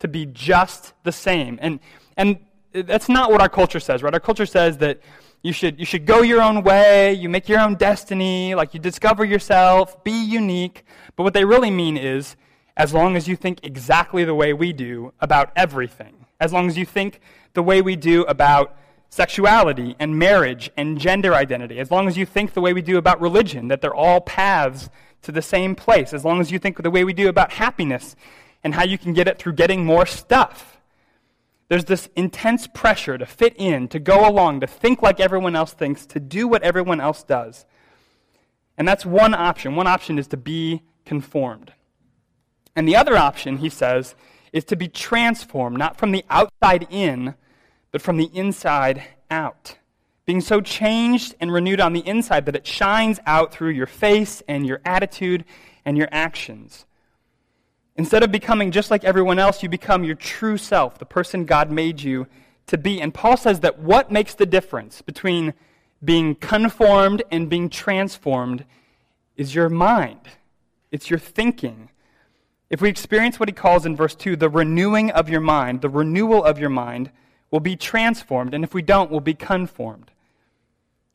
to 0.00 0.08
be 0.08 0.26
just 0.26 0.92
the 1.04 1.12
same. 1.12 1.58
And, 1.62 1.78
and 2.16 2.38
that's 2.72 3.08
not 3.08 3.30
what 3.30 3.40
our 3.40 3.48
culture 3.48 3.78
says, 3.78 4.02
right? 4.02 4.12
Our 4.12 4.20
culture 4.20 4.44
says 4.44 4.78
that 4.78 5.00
you 5.42 5.52
should, 5.52 5.78
you 5.78 5.86
should 5.86 6.06
go 6.06 6.22
your 6.22 6.42
own 6.42 6.62
way, 6.62 7.12
you 7.12 7.28
make 7.28 7.48
your 7.48 7.60
own 7.60 7.74
destiny, 7.74 8.54
like 8.54 8.74
you 8.74 8.80
discover 8.80 9.24
yourself, 9.24 10.02
be 10.02 10.24
unique. 10.24 10.84
But 11.14 11.22
what 11.22 11.34
they 11.34 11.44
really 11.44 11.70
mean 11.70 11.96
is, 11.96 12.36
as 12.76 12.92
long 12.92 13.16
as 13.16 13.26
you 13.26 13.36
think 13.36 13.60
exactly 13.62 14.24
the 14.24 14.34
way 14.34 14.52
we 14.52 14.72
do 14.72 15.12
about 15.20 15.50
everything, 15.56 16.26
as 16.40 16.52
long 16.52 16.66
as 16.66 16.76
you 16.76 16.84
think 16.84 17.20
the 17.54 17.62
way 17.62 17.80
we 17.80 17.96
do 17.96 18.22
about 18.24 18.76
sexuality 19.08 19.96
and 19.98 20.18
marriage 20.18 20.70
and 20.76 20.98
gender 20.98 21.32
identity, 21.34 21.78
as 21.78 21.90
long 21.90 22.06
as 22.06 22.18
you 22.18 22.26
think 22.26 22.52
the 22.52 22.60
way 22.60 22.72
we 22.72 22.82
do 22.82 22.98
about 22.98 23.20
religion, 23.20 23.68
that 23.68 23.80
they're 23.80 23.94
all 23.94 24.20
paths 24.20 24.90
to 25.22 25.32
the 25.32 25.42
same 25.42 25.74
place, 25.74 26.12
as 26.12 26.24
long 26.24 26.40
as 26.40 26.50
you 26.50 26.58
think 26.58 26.82
the 26.82 26.90
way 26.90 27.04
we 27.04 27.12
do 27.12 27.28
about 27.28 27.52
happiness 27.52 28.14
and 28.62 28.74
how 28.74 28.84
you 28.84 28.98
can 28.98 29.12
get 29.12 29.26
it 29.28 29.38
through 29.38 29.52
getting 29.52 29.84
more 29.84 30.04
stuff. 30.04 30.75
There's 31.68 31.86
this 31.86 32.08
intense 32.14 32.66
pressure 32.66 33.18
to 33.18 33.26
fit 33.26 33.54
in, 33.56 33.88
to 33.88 33.98
go 33.98 34.28
along, 34.28 34.60
to 34.60 34.66
think 34.66 35.02
like 35.02 35.18
everyone 35.18 35.56
else 35.56 35.72
thinks, 35.72 36.06
to 36.06 36.20
do 36.20 36.46
what 36.46 36.62
everyone 36.62 37.00
else 37.00 37.22
does. 37.22 37.66
And 38.78 38.86
that's 38.86 39.04
one 39.04 39.34
option. 39.34 39.74
One 39.74 39.86
option 39.86 40.18
is 40.18 40.28
to 40.28 40.36
be 40.36 40.82
conformed. 41.04 41.72
And 42.76 42.86
the 42.86 42.96
other 42.96 43.16
option, 43.16 43.58
he 43.58 43.70
says, 43.70 44.14
is 44.52 44.64
to 44.64 44.76
be 44.76 44.86
transformed, 44.86 45.78
not 45.78 45.96
from 45.96 46.12
the 46.12 46.24
outside 46.30 46.86
in, 46.90 47.34
but 47.90 48.02
from 48.02 48.16
the 48.16 48.30
inside 48.32 49.02
out. 49.30 49.78
Being 50.24 50.40
so 50.40 50.60
changed 50.60 51.34
and 51.40 51.52
renewed 51.52 51.80
on 51.80 51.92
the 51.92 52.06
inside 52.06 52.46
that 52.46 52.56
it 52.56 52.66
shines 52.66 53.18
out 53.26 53.52
through 53.52 53.70
your 53.70 53.86
face 53.86 54.42
and 54.46 54.66
your 54.66 54.80
attitude 54.84 55.44
and 55.84 55.96
your 55.96 56.08
actions. 56.12 56.84
Instead 57.96 58.22
of 58.22 58.30
becoming 58.30 58.70
just 58.70 58.90
like 58.90 59.04
everyone 59.04 59.38
else, 59.38 59.62
you 59.62 59.68
become 59.68 60.04
your 60.04 60.14
true 60.14 60.58
self, 60.58 60.98
the 60.98 61.06
person 61.06 61.44
God 61.44 61.70
made 61.70 62.02
you 62.02 62.26
to 62.66 62.76
be. 62.76 63.00
And 63.00 63.12
Paul 63.14 63.36
says 63.36 63.60
that 63.60 63.78
what 63.78 64.12
makes 64.12 64.34
the 64.34 64.46
difference 64.46 65.00
between 65.00 65.54
being 66.04 66.34
conformed 66.34 67.22
and 67.30 67.48
being 67.48 67.70
transformed 67.70 68.64
is 69.36 69.54
your 69.54 69.68
mind, 69.68 70.20
it's 70.90 71.10
your 71.10 71.18
thinking. 71.18 71.90
If 72.68 72.80
we 72.80 72.88
experience 72.88 73.38
what 73.38 73.48
he 73.48 73.52
calls 73.52 73.86
in 73.86 73.96
verse 73.96 74.14
2 74.14 74.36
the 74.36 74.48
renewing 74.48 75.10
of 75.10 75.28
your 75.28 75.40
mind, 75.40 75.80
the 75.80 75.88
renewal 75.88 76.44
of 76.44 76.58
your 76.58 76.70
mind, 76.70 77.10
will 77.50 77.60
be 77.60 77.76
transformed, 77.76 78.54
and 78.54 78.64
if 78.64 78.74
we 78.74 78.82
don't, 78.82 79.10
we'll 79.10 79.20
be 79.20 79.34
conformed. 79.34 80.10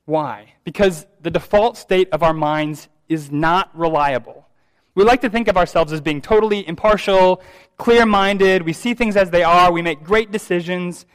Why? 0.06 0.54
Because 0.64 1.06
the 1.22 1.30
default 1.30 1.78
state 1.78 2.10
of 2.12 2.24
our 2.24 2.34
minds 2.34 2.88
is 3.10 3.32
not 3.32 3.70
reliable. 3.78 4.48
We 4.96 5.04
like 5.04 5.22
to 5.22 5.30
think 5.30 5.48
of 5.48 5.58
ourselves 5.58 5.94
as 5.94 6.02
being 6.02 6.22
totally 6.22 6.68
impartial, 6.68 7.42
clear 7.78 8.06
minded. 8.06 8.64
We 8.64 8.74
see 8.74 8.94
things 8.94 9.16
as 9.16 9.30
they 9.30 9.44
are. 9.44 9.72
We 9.72 9.82
make 9.82 10.04
great 10.04 10.32
decisions. 10.32 11.06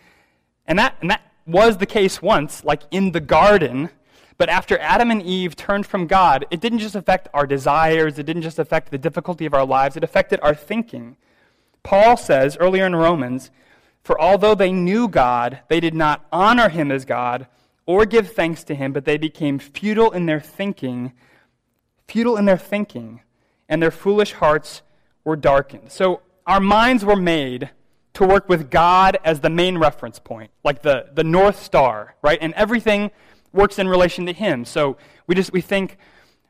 And 0.67 0.79
that, 0.79 0.97
and 1.01 1.11
that 1.11 1.23
was 1.47 1.77
the 1.77 1.87
case 1.87 2.23
once, 2.23 2.65
like 2.65 2.83
in 2.91 3.13
the 3.13 3.21
garden. 3.21 3.91
But 4.39 4.49
after 4.49 4.79
Adam 4.79 5.11
and 5.11 5.23
Eve 5.23 5.57
turned 5.57 5.87
from 5.87 6.07
God, 6.07 6.47
it 6.51 6.61
didn't 6.61 6.81
just 6.81 6.95
affect 6.95 7.29
our 7.33 7.47
desires, 7.47 8.19
it 8.19 8.27
didn't 8.27 8.43
just 8.43 8.59
affect 8.59 8.91
the 8.91 8.99
difficulty 8.99 9.47
of 9.47 9.55
our 9.55 9.65
lives, 9.65 9.97
it 9.97 10.05
affected 10.05 10.41
our 10.43 10.55
thinking. 10.55 11.17
Paul 11.83 12.17
says 12.17 12.57
earlier 12.59 12.85
in 12.85 12.97
Romans 12.97 13.51
for 14.07 14.21
although 14.21 14.55
they 14.55 14.71
knew 14.71 15.09
God, 15.09 15.59
they 15.67 15.81
did 15.81 15.93
not 15.93 16.25
honor 16.31 16.69
him 16.69 16.93
as 16.93 17.05
God 17.05 17.49
or 17.87 18.07
give 18.07 18.31
thanks 18.31 18.63
to 18.63 18.75
him, 18.77 18.93
but 18.93 19.05
they 19.05 19.19
became 19.19 19.59
futile 19.59 20.13
in 20.13 20.27
their 20.27 20.39
thinking, 20.39 21.13
futile 22.07 22.37
in 22.37 22.45
their 22.45 22.57
thinking, 22.57 23.21
and 23.69 23.83
their 23.83 23.91
foolish 23.91 24.33
hearts 24.33 24.83
were 25.25 25.37
darkened. 25.37 25.91
So 25.91 26.21
our 26.47 26.61
minds 26.61 27.05
were 27.05 27.17
made 27.17 27.71
to 28.15 28.27
work 28.27 28.49
with 28.49 28.71
God 28.71 29.19
as 29.25 29.41
the 29.41 29.51
main 29.51 29.77
reference 29.79 30.19
point, 30.19 30.51
like 30.65 30.83
the, 30.83 31.07
the 31.13 31.25
North 31.25 31.63
Star, 31.63 32.15
right? 32.23 32.39
And 32.41 32.55
everything 32.55 33.11
works 33.53 33.79
in 33.79 33.89
relation 33.89 34.27
to 34.27 34.33
him. 34.33 34.65
So 34.65 34.97
we 35.27 35.35
just 35.35 35.53
we 35.53 35.61
think, 35.61 35.99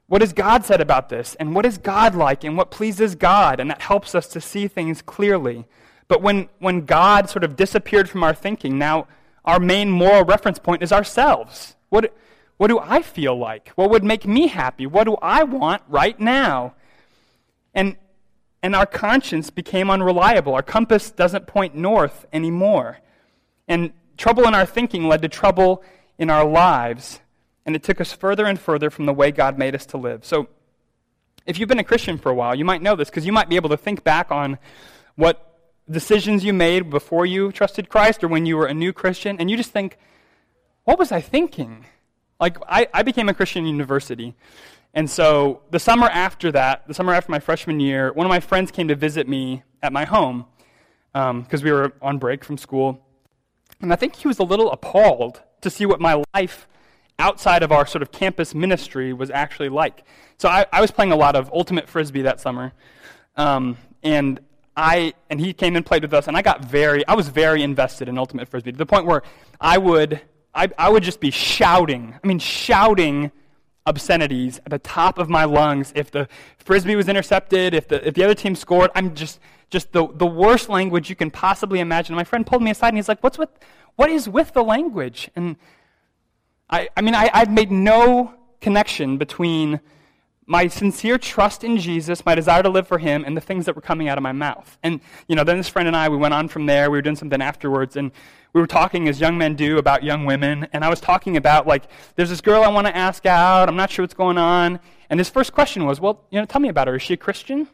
what 0.07 0.21
has 0.21 0.33
God 0.33 0.65
said 0.65 0.81
about 0.81 1.09
this? 1.09 1.35
And 1.37 1.55
what 1.55 1.67
is 1.67 1.79
God 1.79 2.15
like? 2.15 2.45
And 2.45 2.57
what 2.57 2.71
pleases 2.71 3.15
God? 3.17 3.59
And 3.59 3.71
that 3.71 3.83
helps 3.83 4.15
us 4.15 4.29
to 4.29 4.41
see 4.41 4.69
things 4.69 5.03
clearly. 5.03 5.65
But 6.07 6.23
when, 6.23 6.49
when 6.61 6.85
God 6.85 7.29
sort 7.29 7.43
of 7.43 7.57
disappeared 7.57 8.09
from 8.09 8.23
our 8.23 8.35
thinking, 8.35 8.79
now 8.79 9.09
our 9.45 9.59
main 9.59 9.91
moral 9.91 10.25
reference 10.25 10.61
point 10.61 10.83
is 10.83 10.93
ourselves. 10.93 11.75
What, 11.89 12.15
what 12.57 12.69
do 12.69 12.79
I 12.79 13.03
feel 13.03 13.37
like? 13.37 13.71
What 13.71 13.91
would 13.91 14.05
make 14.05 14.27
me 14.27 14.47
happy? 14.47 14.87
What 14.87 15.05
do 15.05 15.17
I 15.21 15.43
want 15.43 15.83
right 15.89 16.19
now? 16.21 16.75
And, 17.77 17.97
and 18.63 18.75
our 18.75 18.87
conscience 18.87 19.51
became 19.51 19.91
unreliable. 19.91 20.55
Our 20.55 20.63
compass 20.63 21.11
doesn't 21.13 21.47
point 21.47 21.77
north 21.77 22.27
anymore. 22.33 22.99
And 23.69 23.93
trouble 24.17 24.49
in 24.49 24.55
our 24.55 24.67
thinking 24.67 25.07
led 25.07 25.23
to 25.23 25.29
trouble 25.29 25.85
in 26.19 26.31
our 26.31 26.45
lives. 26.45 27.21
And 27.67 27.77
it 27.77 27.83
took 27.83 28.01
us 28.01 28.13
further 28.13 28.47
and 28.47 28.59
further 28.59 28.91
from 28.91 29.07
the 29.07 29.13
way 29.13 29.31
God 29.31 29.59
made 29.59 29.75
us 29.75 29.87
to 29.87 29.99
live. 29.99 30.25
So, 30.25 30.49
if 31.45 31.61
you've 31.61 31.69
been 31.69 31.79
a 31.79 31.85
Christian 31.85 32.19
for 32.19 32.31
a 32.31 32.35
while, 32.35 32.57
you 32.57 32.65
might 32.65 32.83
know 32.83 32.97
this 32.97 33.09
because 33.09 33.25
you 33.25 33.31
might 33.31 33.49
be 33.49 33.55
able 33.55 33.69
to 33.69 33.77
think 33.77 34.03
back 34.03 34.33
on 34.33 34.59
what 35.15 35.61
decisions 35.89 36.43
you 36.43 36.53
made 36.53 36.91
before 36.91 37.25
you 37.25 37.53
trusted 37.53 37.89
Christ 37.89 38.25
or 38.25 38.29
when 38.29 38.47
you 38.47 38.57
were 38.57 38.67
a 38.67 38.75
new 38.75 38.93
Christian, 38.93 39.37
and 39.39 39.49
you 39.49 39.57
just 39.57 39.71
think, 39.71 39.97
what 40.83 40.99
was 40.99 41.13
I 41.13 41.21
thinking? 41.21 41.85
Like, 42.41 42.57
I, 42.69 42.89
I 42.93 43.03
became 43.05 43.29
a 43.29 43.35
Christian 43.35 43.65
university. 43.65 44.35
And 44.97 45.11
so 45.11 45.61
the 45.71 45.79
summer 45.79 46.07
after 46.07 46.51
that, 46.53 46.89
the 46.89 46.95
summer 46.95 47.13
after 47.13 47.31
my 47.31 47.39
freshman 47.39 47.81
year, 47.81 48.15
one 48.15 48.25
of 48.25 48.31
my 48.31 48.41
friends 48.41 48.71
came 48.71 48.89
to 48.89 48.95
visit 48.95 49.29
me 49.29 49.63
at 49.83 49.93
my 49.93 50.07
home 50.07 50.47
because 51.13 51.61
um, 51.61 51.63
we 51.63 51.71
were 51.71 51.93
on 52.01 52.17
break 52.17 52.43
from 52.43 52.57
school. 52.57 53.07
And 53.83 53.93
I 53.93 53.97
think 53.97 54.17
he 54.17 54.27
was 54.27 54.39
a 54.39 54.43
little 54.43 54.73
appalled 54.73 55.43
to 55.61 55.69
see 55.69 55.85
what 55.85 56.01
my 56.01 56.23
life 56.35 56.67
outside 57.19 57.63
of 57.63 57.73
our 57.73 57.87
sort 57.87 58.01
of 58.01 58.11
campus 58.11 58.55
ministry 58.55 59.13
was 59.13 59.31
actually 59.31 59.69
like. 59.69 60.03
So 60.39 60.49
I, 60.49 60.65
I 60.73 60.81
was 60.81 60.91
playing 60.91 61.13
a 61.13 61.17
lot 61.17 61.37
of 61.37 61.51
ultimate 61.53 61.91
frisbee 61.91 62.23
that 62.23 62.41
summer. 62.41 62.73
Um, 63.37 63.77
and 64.03 64.41
I 64.79 65.13
and 65.29 65.39
he 65.39 65.53
came 65.53 65.77
and 65.77 65.85
played 65.85 66.03
with 66.03 66.15
us, 66.15 66.27
and 66.27 66.39
I 66.39 66.43
got 66.43 66.65
very, 66.65 67.07
I 67.07 67.15
was 67.15 67.29
very 67.29 67.63
invested 67.63 68.09
in 68.09 68.17
Ultimate 68.17 68.49
Frisbee 68.49 68.73
to 68.73 68.79
the 68.79 68.87
point 68.87 69.05
where 69.05 69.23
I 69.61 69.77
would, 69.79 70.21
I, 70.55 70.69
I 70.79 70.91
would 70.91 71.03
just 71.03 71.21
be 71.21 71.31
shouting. 71.31 72.15
I 72.23 72.27
mean, 72.27 72.39
shouting 72.39 73.31
obscenities 73.87 74.59
at 74.59 74.71
the 74.71 74.79
top 74.79 75.19
of 75.19 75.29
my 75.29 75.45
lungs 75.45 75.93
if 75.95 76.11
the 76.11 76.29
frisbee 76.59 76.97
was 76.97 77.09
intercepted, 77.09 77.73
if 77.73 77.89
the 77.89 78.07
if 78.07 78.15
the 78.15 78.25
other 78.25 78.35
team 78.35 78.55
scored. 78.55 78.91
I'm 78.95 79.15
just 79.15 79.41
just 79.71 79.93
the 79.93 80.07
the 80.13 80.27
worst 80.27 80.69
language 80.69 81.09
you 81.09 81.17
can 81.17 81.31
possibly 81.31 81.81
imagine. 81.81 82.15
my 82.17 82.25
friend 82.25 82.47
pulled 82.47 82.63
me 82.63 82.71
aside 82.71 82.89
and 82.89 82.99
he's 82.99 83.09
like, 83.09 83.23
"What's 83.23 83.39
with 83.39 83.51
what 83.95 84.11
is 84.11 84.29
with 84.29 84.53
the 84.53 84.63
language?" 84.63 85.31
And 85.37 85.57
I 86.69 86.89
I 86.97 87.01
mean 87.01 87.15
I 87.15 87.31
I've 87.33 87.51
made 87.51 87.71
no 87.71 88.35
connection 88.61 89.19
between 89.19 89.81
my 90.47 90.69
sincere 90.69 91.19
trust 91.19 91.65
in 91.65 91.77
Jesus, 91.77 92.25
my 92.25 92.37
desire 92.37 92.63
to 92.63 92.69
live 92.69 92.87
for 92.87 92.99
him, 92.99 93.25
and 93.25 93.37
the 93.37 93.41
things 93.41 93.67
that 93.67 93.75
were 93.75 93.83
coming 93.83 94.09
out 94.09 94.17
of 94.17 94.23
my 94.23 94.31
mouth. 94.31 94.79
And, 94.83 95.01
you 95.27 95.35
know, 95.35 95.43
then 95.43 95.57
this 95.57 95.69
friend 95.69 95.89
and 95.89 95.97
I, 95.97 96.09
we 96.09 96.17
went 96.17 96.35
on 96.35 96.47
from 96.47 96.67
there. 96.67 96.89
We 96.89 96.99
were 96.99 97.03
doing 97.03 97.17
something 97.17 97.43
afterwards, 97.43 97.97
and 97.97 98.13
we 98.53 98.61
were 98.61 98.69
talking 98.69 99.09
as 99.09 99.21
young 99.21 99.37
men 99.37 99.57
do 99.57 99.79
about 99.79 100.05
young 100.05 100.25
women. 100.25 100.69
And 100.73 100.85
I 100.85 100.89
was 100.89 101.01
talking 101.01 101.37
about, 101.37 101.67
like, 101.67 101.85
there's 102.15 102.31
this 102.31 102.41
girl 102.41 102.63
I 102.63 102.69
want 102.69 102.87
to 102.87 102.97
ask 102.97 103.27
out. 103.27 103.69
I'm 103.69 103.77
not 103.77 103.91
sure 103.91 104.05
what's 104.05 104.15
going 104.15 104.39
on. 104.39 104.79
And 105.11 105.19
his 105.19 105.29
first 105.29 105.53
question 105.53 105.85
was, 105.85 106.01
well, 106.01 106.25
you 106.31 106.39
know, 106.39 106.47
tell 106.47 106.61
me 106.61 106.69
about 106.69 106.87
her. 106.87 106.95
Is 106.95 107.03
she 107.03 107.15
a 107.15 107.17
Christian? 107.17 107.67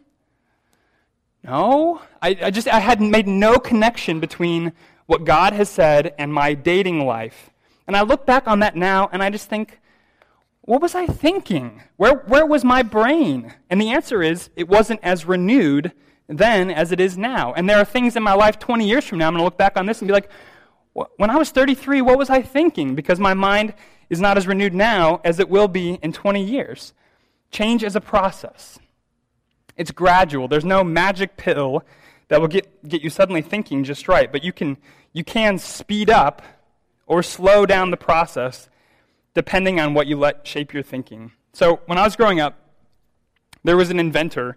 No. 1.45 2.01
I, 2.23 2.39
I 2.43 2.51
just, 2.51 2.69
I 2.69 2.79
had 2.79 3.03
made 3.03 3.29
no 3.29 3.59
connection 3.59 4.19
between 4.19 4.73
what 5.07 5.25
God 5.25 5.53
has 5.53 5.69
said 5.69 6.15
and 6.17 6.33
my 6.33 6.55
dating 6.55 7.05
life. 7.05 7.51
And 7.87 7.97
I 7.97 8.03
look 8.03 8.25
back 8.25 8.49
on 8.49 8.61
that 8.61 8.77
now, 8.77 9.11
and 9.13 9.23
I 9.23 9.29
just 9.29 9.49
think, 9.51 9.79
what 10.62 10.81
was 10.81 10.94
I 10.94 11.07
thinking? 11.07 11.83
Where, 11.96 12.14
where 12.14 12.46
was 12.46 12.64
my 12.64 12.83
brain? 12.83 13.53
And 13.68 13.81
the 13.81 13.90
answer 13.90 14.22
is, 14.22 14.51
it 14.57 14.68
wasn't 14.68 15.01
as 15.03 15.25
renewed 15.25 15.92
then 16.29 16.70
as 16.70 16.92
it 16.92 17.01
is 17.01 17.18
now. 17.18 17.53
And 17.53 17.68
there 17.68 17.79
are 17.79 17.85
things 17.85 18.16
in 18.16 18.22
my 18.22 18.35
life 18.35 18.59
20 18.59 18.87
years 18.87 19.05
from 19.05 19.18
now, 19.18 19.27
I'm 19.27 19.35
going 19.35 19.40
to 19.40 19.44
look 19.44 19.59
back 19.59 19.77
on 19.77 19.87
this 19.87 20.01
and 20.01 20.09
be 20.09 20.14
like, 20.14 20.31
when 21.16 21.31
I 21.31 21.37
was 21.37 21.51
33, 21.51 22.03
what 22.03 22.18
was 22.18 22.31
I 22.31 22.42
thinking? 22.42 22.94
Because 22.94 23.18
my 23.18 23.35
mind 23.35 23.75
is 24.11 24.20
not 24.20 24.37
as 24.37 24.46
renewed 24.46 24.75
now 24.75 25.20
as 25.25 25.38
it 25.38 25.48
will 25.48 25.68
be 25.68 25.98
in 26.03 26.12
20 26.12 26.44
years. 26.44 26.92
Change 27.51 27.83
is 27.83 27.96
a 27.96 28.01
process, 28.01 28.79
it's 29.77 29.90
gradual. 29.90 30.48
There's 30.48 30.64
no 30.64 30.85
magic 30.85 31.37
pill 31.37 31.83
that 32.29 32.40
will 32.40 32.48
get, 32.48 32.88
get 32.88 33.03
you 33.03 33.11
suddenly 33.11 33.42
thinking 33.42 33.85
just 33.85 34.07
right, 34.09 34.31
but 34.31 34.44
you 34.44 34.53
can, 34.53 34.77
you 35.12 35.25
can 35.25 35.59
speed 35.59 36.09
up 36.09 36.42
or 37.07 37.22
slow 37.22 37.66
down 37.66 37.90
the 37.90 37.96
process 37.96 38.68
depending 39.35 39.81
on 39.81 39.95
what 39.95 40.07
you 40.07 40.16
let 40.16 40.47
shape 40.47 40.73
your 40.75 40.83
thinking. 40.83 41.33
So 41.53 41.81
when 41.87 41.99
I 41.99 42.05
was 42.05 42.16
growing 42.16 42.40
up, 42.40 42.59
there 43.64 43.77
was 43.77 43.90
an 43.90 44.01
inventor 44.01 44.57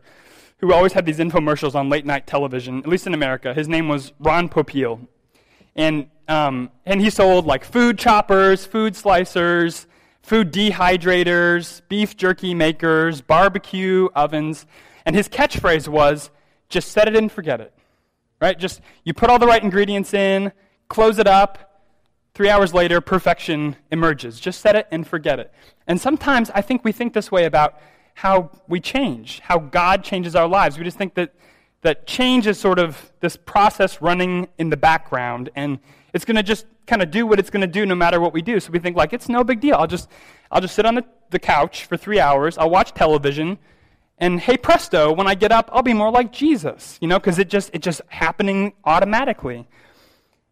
who 0.57 0.73
always 0.73 0.93
had 0.93 1.05
these 1.05 1.19
infomercials 1.19 1.75
on 1.75 1.89
late 1.89 2.05
night 2.05 2.25
television, 2.25 2.79
at 2.79 2.88
least 2.88 3.05
in 3.05 3.13
America. 3.13 3.53
His 3.53 3.67
name 3.67 3.88
was 3.88 4.13
Ron 4.19 4.49
Popeil. 4.49 5.07
And, 5.75 6.09
um, 6.27 6.71
and 6.85 7.01
he 7.01 7.09
sold 7.09 7.45
like 7.45 7.65
food 7.65 7.97
choppers, 7.99 8.65
food 8.65 8.93
slicers, 8.93 9.85
food 10.21 10.51
dehydrators, 10.51 11.81
beef 11.89 12.15
jerky 12.15 12.53
makers, 12.53 13.21
barbecue 13.21 14.07
ovens. 14.15 14.65
And 15.05 15.15
his 15.15 15.27
catchphrase 15.27 15.88
was 15.88 16.31
just 16.69 16.91
set 16.91 17.07
it 17.07 17.15
and 17.15 17.31
forget 17.31 17.61
it. 17.61 17.73
Right? 18.41 18.57
Just 18.57 18.81
you 19.03 19.13
put 19.13 19.29
all 19.29 19.39
the 19.39 19.47
right 19.47 19.61
ingredients 19.61 20.13
in, 20.13 20.51
close 20.88 21.19
it 21.19 21.27
up, 21.27 21.74
Three 22.35 22.49
hours 22.49 22.73
later, 22.73 22.99
perfection 22.99 23.77
emerges. 23.91 24.41
Just 24.41 24.59
set 24.59 24.75
it 24.75 24.89
and 24.91 25.07
forget 25.07 25.39
it. 25.39 25.53
And 25.87 25.99
sometimes 25.99 26.51
I 26.53 26.59
think 26.59 26.83
we 26.83 26.91
think 26.91 27.13
this 27.13 27.31
way 27.31 27.45
about 27.45 27.79
how 28.13 28.51
we 28.67 28.81
change, 28.81 29.39
how 29.39 29.57
God 29.57 30.03
changes 30.03 30.35
our 30.35 30.45
lives. 30.45 30.77
We 30.77 30.83
just 30.83 30.97
think 30.97 31.13
that, 31.13 31.33
that 31.81 32.05
change 32.05 32.45
is 32.45 32.59
sort 32.59 32.77
of 32.77 33.13
this 33.21 33.37
process 33.37 34.01
running 34.01 34.49
in 34.57 34.69
the 34.69 34.75
background, 34.75 35.49
and 35.55 35.79
it's 36.13 36.25
going 36.25 36.35
to 36.35 36.43
just 36.43 36.65
kind 36.85 37.01
of 37.01 37.09
do 37.09 37.25
what 37.25 37.39
it's 37.39 37.49
going 37.49 37.61
to 37.61 37.67
do 37.67 37.85
no 37.85 37.95
matter 37.95 38.19
what 38.19 38.33
we 38.33 38.41
do. 38.41 38.59
So 38.59 38.69
we 38.69 38.79
think, 38.79 38.97
like, 38.97 39.13
it's 39.13 39.29
no 39.29 39.45
big 39.45 39.61
deal. 39.61 39.75
I'll 39.75 39.87
just, 39.87 40.09
I'll 40.51 40.61
just 40.61 40.75
sit 40.75 40.85
on 40.85 40.95
the, 40.95 41.05
the 41.29 41.39
couch 41.39 41.85
for 41.85 41.95
three 41.95 42.19
hours, 42.19 42.57
I'll 42.57 42.69
watch 42.69 42.93
television, 42.93 43.59
and 44.17 44.41
hey 44.41 44.57
presto, 44.57 45.13
when 45.13 45.25
I 45.27 45.35
get 45.35 45.53
up, 45.53 45.69
I'll 45.71 45.83
be 45.83 45.93
more 45.93 46.11
like 46.11 46.33
Jesus, 46.33 46.97
you 46.99 47.07
know, 47.07 47.17
because 47.17 47.39
it 47.39 47.49
just, 47.49 47.69
it's 47.73 47.85
just 47.85 48.01
happening 48.09 48.73
automatically. 48.83 49.67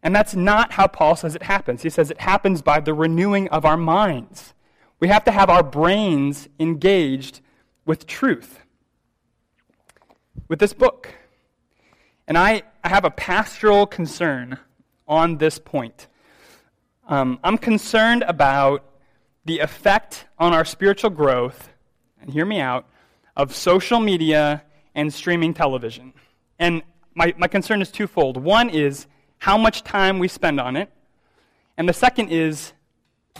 And 0.04 0.14
that's 0.14 0.36
not 0.36 0.72
how 0.72 0.86
Paul 0.86 1.16
says 1.16 1.34
it 1.34 1.42
happens. 1.42 1.82
He 1.82 1.88
says 1.88 2.10
it 2.10 2.20
happens 2.20 2.60
by 2.60 2.78
the 2.78 2.92
renewing 2.92 3.48
of 3.48 3.64
our 3.64 3.78
minds. 3.78 4.52
We 5.00 5.08
have 5.08 5.24
to 5.24 5.30
have 5.30 5.48
our 5.48 5.62
brains 5.62 6.46
engaged 6.60 7.40
with 7.86 8.06
truth, 8.06 8.60
with 10.46 10.58
this 10.58 10.74
book. 10.74 11.14
And 12.28 12.36
I, 12.36 12.62
I 12.84 12.90
have 12.90 13.06
a 13.06 13.10
pastoral 13.10 13.86
concern 13.86 14.58
on 15.08 15.38
this 15.38 15.58
point. 15.58 16.06
Um, 17.08 17.38
I'm 17.42 17.56
concerned 17.56 18.24
about 18.24 18.84
the 19.46 19.60
effect 19.60 20.26
on 20.38 20.52
our 20.52 20.64
spiritual 20.66 21.10
growth, 21.10 21.70
and 22.20 22.30
hear 22.30 22.46
me 22.46 22.60
out, 22.60 22.86
of 23.36 23.54
social 23.54 24.00
media 24.00 24.62
and 24.94 25.12
streaming 25.12 25.54
television. 25.54 26.12
And 26.58 26.82
my, 27.14 27.34
my 27.36 27.48
concern 27.48 27.82
is 27.82 27.90
twofold. 27.90 28.36
One 28.36 28.70
is 28.70 29.06
how 29.44 29.58
much 29.58 29.84
time 29.84 30.18
we 30.18 30.26
spend 30.26 30.58
on 30.58 30.74
it. 30.74 30.88
And 31.76 31.86
the 31.86 31.92
second 31.92 32.30
is 32.30 32.72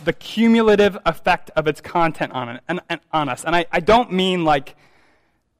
the 0.03 0.13
cumulative 0.13 0.95
effect 1.03 1.49
of 1.55 1.65
its 1.65 1.81
content 1.81 2.31
on, 2.31 2.47
it, 2.49 2.61
and, 2.67 2.79
and 2.89 3.01
on 3.11 3.27
us. 3.27 3.43
And 3.43 3.55
I, 3.55 3.65
I 3.71 3.79
don't 3.79 4.13
mean 4.13 4.45
like 4.45 4.75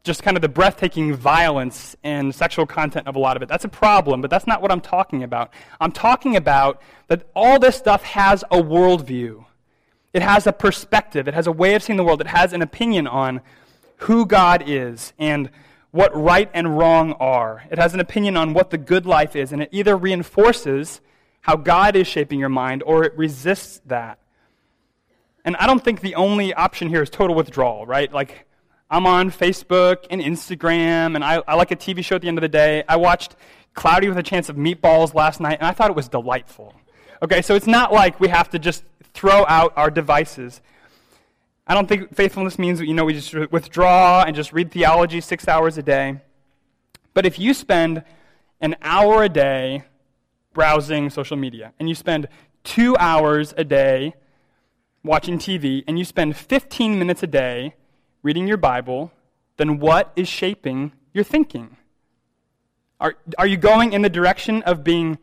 just 0.04 0.22
kind 0.22 0.38
of 0.38 0.42
the 0.42 0.48
breathtaking 0.48 1.16
violence 1.16 1.96
and 2.04 2.36
sexual 2.36 2.68
content 2.68 3.08
of 3.08 3.16
a 3.16 3.20
lot 3.20 3.36
of 3.36 3.42
it. 3.42 3.50
That's 3.50 3.66
a 3.66 3.70
problem, 3.70 4.22
but 4.22 4.30
that's 4.30 4.46
not 4.46 4.62
what 4.62 4.72
I'm 4.72 4.82
talking 4.82 5.24
about. 5.24 5.52
I'm 5.82 5.92
talking 5.92 6.36
about 6.36 6.80
that 7.08 7.24
all 7.36 7.58
this 7.58 7.76
stuff 7.76 8.04
has 8.04 8.44
a 8.52 8.62
worldview. 8.62 9.46
It 10.14 10.22
has 10.22 10.46
a 10.46 10.54
perspective. 10.54 11.28
It 11.28 11.34
has 11.34 11.48
a 11.48 11.52
way 11.52 11.74
of 11.74 11.82
seeing 11.82 11.98
the 11.98 12.04
world. 12.04 12.22
It 12.22 12.28
has 12.28 12.54
an 12.54 12.62
opinion 12.62 13.08
on 13.08 13.42
who 13.98 14.28
God 14.28 14.64
is 14.68 15.12
and 15.18 15.50
what 15.96 16.14
right 16.14 16.52
and 16.54 16.78
wrong 16.78 17.14
are. 17.22 17.64
It 17.72 17.80
has 17.80 17.94
an 17.94 18.02
opinion 18.02 18.36
on 18.36 18.54
what 18.54 18.70
the 18.70 18.78
good 18.78 19.06
life 19.06 19.34
is, 19.34 19.54
and 19.54 19.62
it 19.62 19.70
either 19.72 19.96
reinforces 19.96 21.00
how 21.40 21.56
God 21.56 21.96
is 21.96 22.06
shaping 22.06 22.38
your 22.38 22.50
mind 22.50 22.84
or 22.84 23.06
it 23.06 23.18
resists 23.18 23.80
that. 23.86 24.20
And 25.46 25.56
I 25.56 25.66
don't 25.66 25.82
think 25.82 26.02
the 26.02 26.16
only 26.16 26.54
option 26.54 26.90
here 26.90 27.02
is 27.02 27.10
total 27.10 27.34
withdrawal, 27.34 27.86
right? 27.86 28.12
Like, 28.12 28.46
I'm 28.90 29.08
on 29.08 29.32
Facebook 29.32 30.06
and 30.10 30.22
Instagram, 30.22 31.16
and 31.16 31.24
I, 31.24 31.42
I 31.48 31.56
like 31.56 31.72
a 31.72 31.78
TV 31.78 32.04
show 32.04 32.18
at 32.18 32.22
the 32.22 32.28
end 32.28 32.40
of 32.40 32.42
the 32.42 32.50
day. 32.50 32.84
I 32.90 32.98
watched 32.98 33.38
Cloudy 33.74 34.10
with 34.10 34.18
a 34.18 34.24
Chance 34.24 34.50
of 34.50 34.58
Meatballs 34.58 35.14
last 35.14 35.40
night, 35.40 35.60
and 35.62 35.68
I 35.68 35.72
thought 35.72 35.90
it 35.90 35.96
was 35.96 36.10
delightful. 36.10 36.76
Okay, 37.22 37.42
so 37.42 37.56
it's 37.56 37.68
not 37.68 37.94
like 37.94 38.20
we 38.20 38.28
have 38.28 38.50
to 38.50 38.60
just 38.60 38.84
throw 39.14 39.46
out 39.48 39.72
our 39.78 39.90
devices. 39.90 40.62
I 41.68 41.74
don't 41.74 41.88
think 41.88 42.16
faithfulness 42.16 42.60
means, 42.60 42.80
you 42.80 42.94
know, 42.94 43.06
we 43.06 43.14
just 43.14 43.34
withdraw 43.52 44.24
and 44.24 44.36
just 44.36 44.54
read 44.54 44.72
theology 44.72 45.20
six 45.20 45.48
hours 45.48 45.78
a 45.78 45.84
day. 45.84 46.20
But 47.14 47.26
if 47.26 47.40
you 47.40 47.54
spend 47.54 48.04
an 48.62 48.76
hour 48.82 49.24
a 49.24 49.30
day 49.30 49.84
browsing 50.54 51.10
social 51.10 51.38
media, 51.38 51.74
and 51.80 51.90
you 51.90 51.96
spend 51.96 52.28
two 52.64 52.96
hours 52.98 53.54
a 53.58 53.64
day 53.64 54.14
watching 55.04 55.38
TV, 55.40 55.84
and 55.88 55.98
you 55.98 56.06
spend 56.06 56.38
15 56.38 56.98
minutes 56.98 57.24
a 57.24 57.28
day 57.28 57.76
reading 58.22 58.48
your 58.48 58.58
Bible, 58.58 59.12
then 59.58 59.80
what 59.80 60.12
is 60.16 60.28
shaping 60.28 60.92
your 61.14 61.24
thinking? 61.24 61.78
Are, 63.00 63.16
are 63.38 63.48
you 63.48 63.58
going 63.58 63.94
in 63.94 64.02
the 64.02 64.10
direction 64.10 64.62
of 64.64 64.84
being 64.84 65.18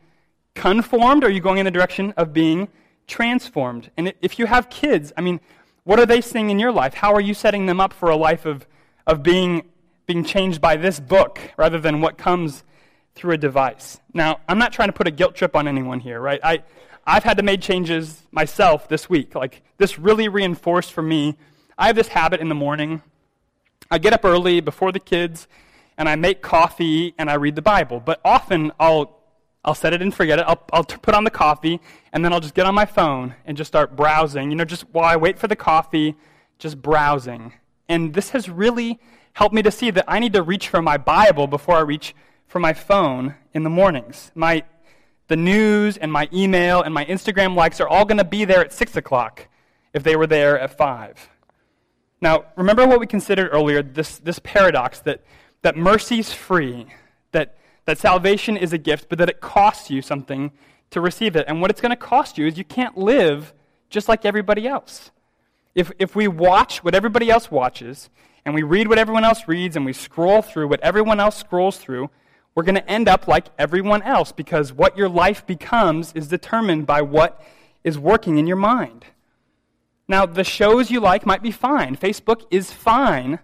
conformed, 0.55 1.23
or 1.23 1.27
are 1.27 1.31
you 1.31 1.41
going 1.41 1.57
in 1.57 1.65
the 1.65 1.71
direction 1.71 2.13
of 2.17 2.33
being 2.33 2.67
transformed? 3.07 3.91
And 3.97 4.13
if 4.21 4.37
you 4.39 4.45
have 4.45 4.69
kids, 4.69 5.11
I 5.17 5.21
mean, 5.21 5.39
what 5.83 5.99
are 5.99 6.05
they 6.05 6.21
seeing 6.21 6.49
in 6.49 6.59
your 6.59 6.71
life? 6.71 6.93
How 6.93 7.13
are 7.13 7.21
you 7.21 7.33
setting 7.33 7.65
them 7.65 7.79
up 7.79 7.93
for 7.93 8.09
a 8.09 8.15
life 8.15 8.45
of, 8.45 8.65
of 9.05 9.21
being, 9.23 9.63
being 10.05 10.23
changed 10.23 10.61
by 10.61 10.75
this 10.77 10.99
book 10.99 11.39
rather 11.57 11.79
than 11.79 12.01
what 12.01 12.17
comes 12.17 12.63
through 13.15 13.33
a 13.33 13.37
device? 13.37 13.99
Now, 14.13 14.39
I'm 14.47 14.57
not 14.57 14.71
trying 14.73 14.89
to 14.89 14.93
put 14.93 15.07
a 15.07 15.11
guilt 15.11 15.35
trip 15.35 15.55
on 15.55 15.67
anyone 15.67 15.99
here, 15.99 16.19
right? 16.19 16.39
I, 16.43 16.63
I've 17.05 17.23
had 17.23 17.37
to 17.37 17.43
make 17.43 17.61
changes 17.61 18.23
myself 18.31 18.87
this 18.87 19.09
week. 19.09 19.35
Like, 19.35 19.61
this 19.77 19.99
really 19.99 20.29
reinforced 20.29 20.93
for 20.93 21.01
me. 21.01 21.37
I 21.77 21.87
have 21.87 21.95
this 21.95 22.07
habit 22.07 22.39
in 22.39 22.49
the 22.49 22.55
morning. 22.55 23.01
I 23.91 23.97
get 23.97 24.13
up 24.13 24.23
early 24.23 24.61
before 24.61 24.91
the 24.91 24.99
kids, 24.99 25.47
and 25.97 26.07
I 26.07 26.15
make 26.15 26.41
coffee 26.41 27.13
and 27.17 27.29
I 27.29 27.35
read 27.35 27.55
the 27.55 27.61
Bible. 27.61 27.99
But 27.99 28.21
often 28.23 28.71
I'll 28.79 29.19
I'll 29.65 29.75
set 29.75 29.93
it 29.93 30.01
and 30.01 30.13
forget 30.13 30.39
it. 30.39 30.45
I'll, 30.47 30.61
I'll 30.73 30.83
put 30.83 31.15
on 31.15 31.23
the 31.23 31.31
coffee, 31.31 31.79
and 32.11 32.23
then 32.23 32.33
I'll 32.33 32.41
just 32.41 32.53
get 32.53 32.65
on 32.65 32.75
my 32.75 32.85
phone 32.85 33.35
and 33.45 33.55
just 33.55 33.69
start 33.69 33.95
browsing. 33.95 34.49
You 34.49 34.57
know, 34.57 34.65
just 34.65 34.83
while 34.91 35.05
I 35.05 35.15
wait 35.15 35.39
for 35.39 35.47
the 35.47 35.55
coffee, 35.55 36.15
just 36.59 36.81
browsing. 36.81 37.53
And 37.87 38.13
this 38.13 38.31
has 38.31 38.49
really 38.49 38.99
helped 39.33 39.55
me 39.55 39.61
to 39.61 39.71
see 39.71 39.91
that 39.91 40.05
I 40.07 40.19
need 40.19 40.33
to 40.33 40.41
reach 40.41 40.67
for 40.67 40.81
my 40.81 40.97
Bible 40.97 41.47
before 41.47 41.75
I 41.75 41.81
reach 41.81 42.13
for 42.47 42.59
my 42.59 42.73
phone 42.73 43.35
in 43.53 43.63
the 43.63 43.69
mornings. 43.69 44.31
My, 44.35 44.63
the 45.27 45.35
news 45.35 45.97
and 45.97 46.11
my 46.11 46.29
email 46.33 46.81
and 46.81 46.93
my 46.93 47.05
Instagram 47.05 47.55
likes 47.55 47.79
are 47.79 47.87
all 47.87 48.05
going 48.05 48.17
to 48.17 48.23
be 48.23 48.45
there 48.45 48.61
at 48.61 48.73
6 48.73 48.95
o'clock 48.95 49.47
if 49.93 50.03
they 50.03 50.15
were 50.15 50.27
there 50.27 50.59
at 50.59 50.77
5. 50.77 51.29
Now, 52.21 52.45
remember 52.55 52.85
what 52.85 52.99
we 52.99 53.07
considered 53.07 53.49
earlier 53.51 53.81
this, 53.81 54.19
this 54.19 54.39
paradox 54.39 54.99
that, 55.01 55.21
that 55.61 55.75
mercy's 55.75 56.31
free, 56.31 56.87
that 57.31 57.57
that 57.85 57.97
salvation 57.97 58.57
is 58.57 58.73
a 58.73 58.77
gift, 58.77 59.09
but 59.09 59.17
that 59.17 59.29
it 59.29 59.41
costs 59.41 59.89
you 59.89 60.01
something 60.01 60.51
to 60.91 61.01
receive 61.01 61.35
it. 61.35 61.45
And 61.47 61.61
what 61.61 61.69
it's 61.69 61.81
going 61.81 61.91
to 61.91 61.95
cost 61.95 62.37
you 62.37 62.47
is 62.47 62.57
you 62.57 62.63
can't 62.63 62.97
live 62.97 63.53
just 63.89 64.07
like 64.07 64.25
everybody 64.25 64.67
else. 64.67 65.11
If, 65.75 65.91
if 65.99 66.15
we 66.15 66.27
watch 66.27 66.83
what 66.83 66.95
everybody 66.95 67.29
else 67.29 67.49
watches, 67.49 68.09
and 68.45 68.53
we 68.53 68.63
read 68.63 68.87
what 68.87 68.97
everyone 68.97 69.23
else 69.23 69.47
reads, 69.47 69.75
and 69.75 69.85
we 69.85 69.93
scroll 69.93 70.41
through 70.41 70.67
what 70.67 70.81
everyone 70.81 71.19
else 71.19 71.37
scrolls 71.37 71.77
through, 71.77 72.09
we're 72.55 72.63
going 72.63 72.75
to 72.75 72.89
end 72.89 73.09
up 73.09 73.27
like 73.27 73.47
everyone 73.57 74.03
else 74.03 74.31
because 74.31 74.71
what 74.71 74.97
your 74.97 75.09
life 75.09 75.45
becomes 75.45 76.13
is 76.13 76.27
determined 76.27 76.85
by 76.85 77.01
what 77.01 77.43
is 77.83 77.97
working 77.97 78.37
in 78.37 78.45
your 78.45 78.57
mind. 78.57 79.05
Now, 80.07 80.25
the 80.25 80.43
shows 80.43 80.91
you 80.91 80.99
like 80.99 81.25
might 81.25 81.41
be 81.41 81.51
fine. 81.51 81.95
Facebook 81.95 82.45
is 82.51 82.71
fine, 82.71 83.39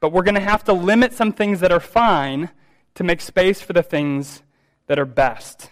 but 0.00 0.10
we're 0.10 0.22
going 0.22 0.34
to 0.34 0.40
have 0.40 0.64
to 0.64 0.72
limit 0.72 1.12
some 1.12 1.32
things 1.32 1.60
that 1.60 1.70
are 1.70 1.80
fine 1.80 2.50
to 2.94 3.04
make 3.04 3.20
space 3.20 3.60
for 3.60 3.72
the 3.72 3.82
things 3.82 4.42
that 4.86 4.98
are 4.98 5.04
best. 5.04 5.70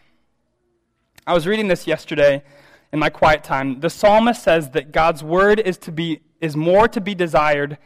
I 1.27 1.35
was 1.35 1.47
reading 1.47 1.69
this 1.69 1.87
yesterday 1.87 2.45
in 2.93 2.99
my 2.99 3.11
quiet 3.11 3.43
time. 3.43 3.81
The 3.81 3.91
psalmist 3.91 4.43
says 4.43 4.71
that 4.71 4.93
God's 4.93 5.23
word 5.23 5.59
is 5.61 5.77
to 5.79 5.93
be 5.93 6.21
is 6.41 6.55
more 6.57 6.87
to 6.89 7.01
be 7.01 7.15
desired 7.15 7.79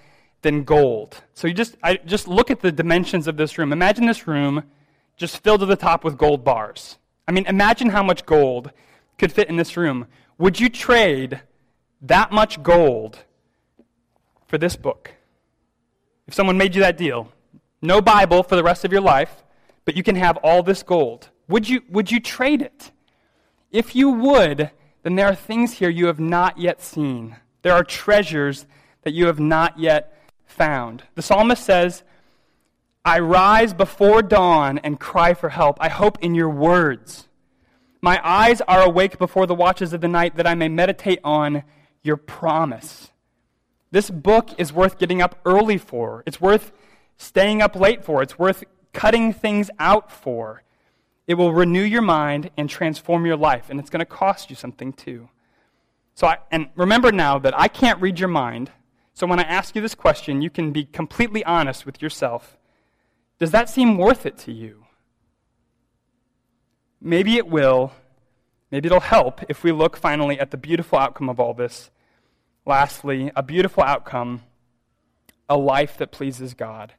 than 0.42 0.64
gold. 0.64 1.22
So 1.34 1.46
you 1.46 1.54
just 1.54 1.76
I 1.82 1.96
just 1.96 2.28
look 2.28 2.50
at 2.50 2.60
the 2.60 2.72
dimensions 2.72 3.26
of 3.26 3.36
this 3.36 3.56
room. 3.58 3.72
Imagine 3.72 4.06
this 4.06 4.26
room 4.26 4.64
just 5.16 5.42
filled 5.42 5.60
to 5.60 5.66
the 5.66 5.76
top 5.76 6.04
with 6.04 6.18
gold 6.18 6.44
bars. 6.44 6.98
I 7.28 7.32
mean, 7.32 7.46
imagine 7.46 7.90
how 7.90 8.02
much 8.02 8.26
gold 8.26 8.72
could 9.18 9.32
fit 9.32 9.48
in 9.48 9.56
this 9.56 9.76
room. 9.76 10.06
Would 10.38 10.58
you 10.58 10.68
trade 10.68 11.42
that 12.02 12.32
much 12.32 12.62
gold 12.62 13.18
for 14.46 14.58
this 14.58 14.76
book? 14.76 15.12
If 16.26 16.34
someone 16.34 16.56
made 16.56 16.74
you 16.74 16.80
that 16.80 16.96
deal, 16.96 17.30
no 17.82 18.00
Bible 18.00 18.42
for 18.42 18.56
the 18.56 18.62
rest 18.62 18.84
of 18.84 18.92
your 18.92 19.00
life, 19.00 19.44
but 19.84 19.96
you 19.96 20.02
can 20.02 20.16
have 20.16 20.36
all 20.38 20.62
this 20.62 20.82
gold. 20.82 21.30
Would 21.48 21.68
you, 21.68 21.82
would 21.88 22.10
you 22.10 22.20
trade 22.20 22.62
it? 22.62 22.92
If 23.72 23.94
you 23.94 24.10
would, 24.10 24.70
then 25.02 25.14
there 25.14 25.26
are 25.26 25.34
things 25.34 25.74
here 25.74 25.90
you 25.90 26.06
have 26.06 26.20
not 26.20 26.58
yet 26.58 26.82
seen. 26.82 27.36
There 27.62 27.72
are 27.72 27.84
treasures 27.84 28.66
that 29.02 29.14
you 29.14 29.26
have 29.26 29.40
not 29.40 29.78
yet 29.78 30.16
found. 30.44 31.04
The 31.14 31.22
psalmist 31.22 31.64
says, 31.64 32.02
I 33.04 33.18
rise 33.18 33.72
before 33.72 34.22
dawn 34.22 34.78
and 34.78 35.00
cry 35.00 35.34
for 35.34 35.48
help. 35.48 35.78
I 35.80 35.88
hope 35.88 36.18
in 36.20 36.34
your 36.34 36.50
words. 36.50 37.28
My 38.02 38.20
eyes 38.22 38.60
are 38.62 38.82
awake 38.82 39.18
before 39.18 39.46
the 39.46 39.54
watches 39.54 39.92
of 39.92 40.00
the 40.00 40.08
night 40.08 40.36
that 40.36 40.46
I 40.46 40.54
may 40.54 40.68
meditate 40.68 41.20
on 41.24 41.62
your 42.02 42.16
promise. 42.16 43.10
This 43.90 44.10
book 44.10 44.50
is 44.58 44.72
worth 44.72 44.98
getting 44.98 45.20
up 45.20 45.40
early 45.44 45.78
for. 45.78 46.22
It's 46.26 46.40
worth 46.40 46.72
staying 47.20 47.60
up 47.60 47.76
late 47.76 48.02
for. 48.02 48.22
It's 48.22 48.38
worth 48.38 48.64
cutting 48.92 49.32
things 49.32 49.70
out 49.78 50.10
for. 50.10 50.62
It 51.26 51.34
will 51.34 51.52
renew 51.52 51.82
your 51.82 52.02
mind 52.02 52.50
and 52.56 52.68
transform 52.68 53.26
your 53.26 53.36
life, 53.36 53.68
and 53.68 53.78
it's 53.78 53.90
going 53.90 54.00
to 54.00 54.06
cost 54.06 54.48
you 54.48 54.56
something 54.56 54.92
too. 54.92 55.28
So, 56.14 56.26
I, 56.26 56.38
and 56.50 56.70
remember 56.74 57.12
now 57.12 57.38
that 57.38 57.58
I 57.58 57.68
can't 57.68 58.00
read 58.00 58.18
your 58.18 58.28
mind. 58.28 58.70
So, 59.12 59.26
when 59.26 59.38
I 59.38 59.42
ask 59.42 59.76
you 59.76 59.82
this 59.82 59.94
question, 59.94 60.40
you 60.40 60.50
can 60.50 60.72
be 60.72 60.84
completely 60.84 61.44
honest 61.44 61.84
with 61.86 62.02
yourself. 62.02 62.56
Does 63.38 63.50
that 63.52 63.68
seem 63.68 63.96
worth 63.96 64.26
it 64.26 64.38
to 64.38 64.52
you? 64.52 64.86
Maybe 67.00 67.36
it 67.36 67.46
will. 67.46 67.92
Maybe 68.70 68.86
it'll 68.86 69.00
help 69.00 69.42
if 69.48 69.62
we 69.62 69.72
look 69.72 69.96
finally 69.96 70.40
at 70.40 70.50
the 70.50 70.56
beautiful 70.56 70.98
outcome 70.98 71.28
of 71.28 71.38
all 71.38 71.54
this. 71.54 71.90
Lastly, 72.64 73.30
a 73.36 73.42
beautiful 73.42 73.82
outcome, 73.82 74.42
a 75.48 75.56
life 75.56 75.96
that 75.98 76.12
pleases 76.12 76.54
God. 76.54 76.94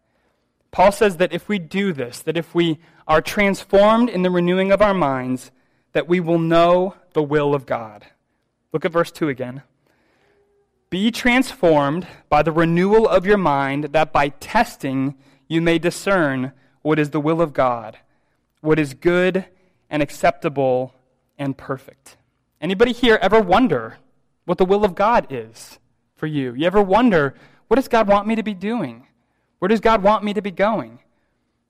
Paul 0.72 0.92
says 0.92 1.18
that 1.18 1.34
if 1.34 1.50
we 1.50 1.60
do 1.60 1.92
this, 1.94 2.20
that 2.22 2.38
if 2.38 2.56
we 2.56 2.80
are 3.08 3.22
transformed 3.22 4.10
in 4.10 4.22
the 4.22 4.32
renewing 4.32 4.72
of 4.72 4.82
our 4.82 4.94
minds, 4.94 5.52
that 5.92 6.08
we 6.08 6.20
will 6.20 6.40
know 6.40 6.96
the 7.14 7.24
will 7.24 7.54
of 7.54 7.66
God. 7.66 8.06
Look 8.72 8.86
at 8.86 8.92
verse 8.92 9.12
2 9.12 9.28
again. 9.28 9.64
Be 10.90 11.12
transformed 11.12 12.08
by 12.30 12.42
the 12.42 12.52
renewal 12.52 13.08
of 13.08 13.26
your 13.26 13.38
mind, 13.38 13.86
that 13.92 14.14
by 14.14 14.30
testing 14.30 15.16
you 15.48 15.62
may 15.62 15.78
discern 15.78 16.54
what 16.82 17.00
is 17.00 17.10
the 17.10 17.20
will 17.20 17.42
of 17.42 17.54
God, 17.54 17.98
what 18.62 18.80
is 18.80 18.94
good 18.94 19.46
and 19.90 20.02
acceptable 20.02 20.94
and 21.38 21.58
perfect. 21.58 22.18
Anybody 22.62 22.94
here 22.94 23.20
ever 23.22 23.42
wonder 23.42 23.98
what 24.46 24.58
the 24.58 24.66
will 24.66 24.86
of 24.86 24.96
God 24.96 25.28
is 25.30 25.80
for 26.16 26.28
you? 26.28 26.54
You 26.54 26.66
ever 26.68 26.82
wonder, 26.82 27.36
what 27.68 27.76
does 27.76 27.88
God 27.88 28.08
want 28.08 28.28
me 28.28 28.36
to 28.36 28.44
be 28.44 28.54
doing? 28.54 29.08
Where 29.62 29.69
does 29.69 29.80
God 29.80 30.02
want 30.02 30.24
me 30.24 30.34
to 30.34 30.41
be 30.41 30.50
going? 30.50 30.97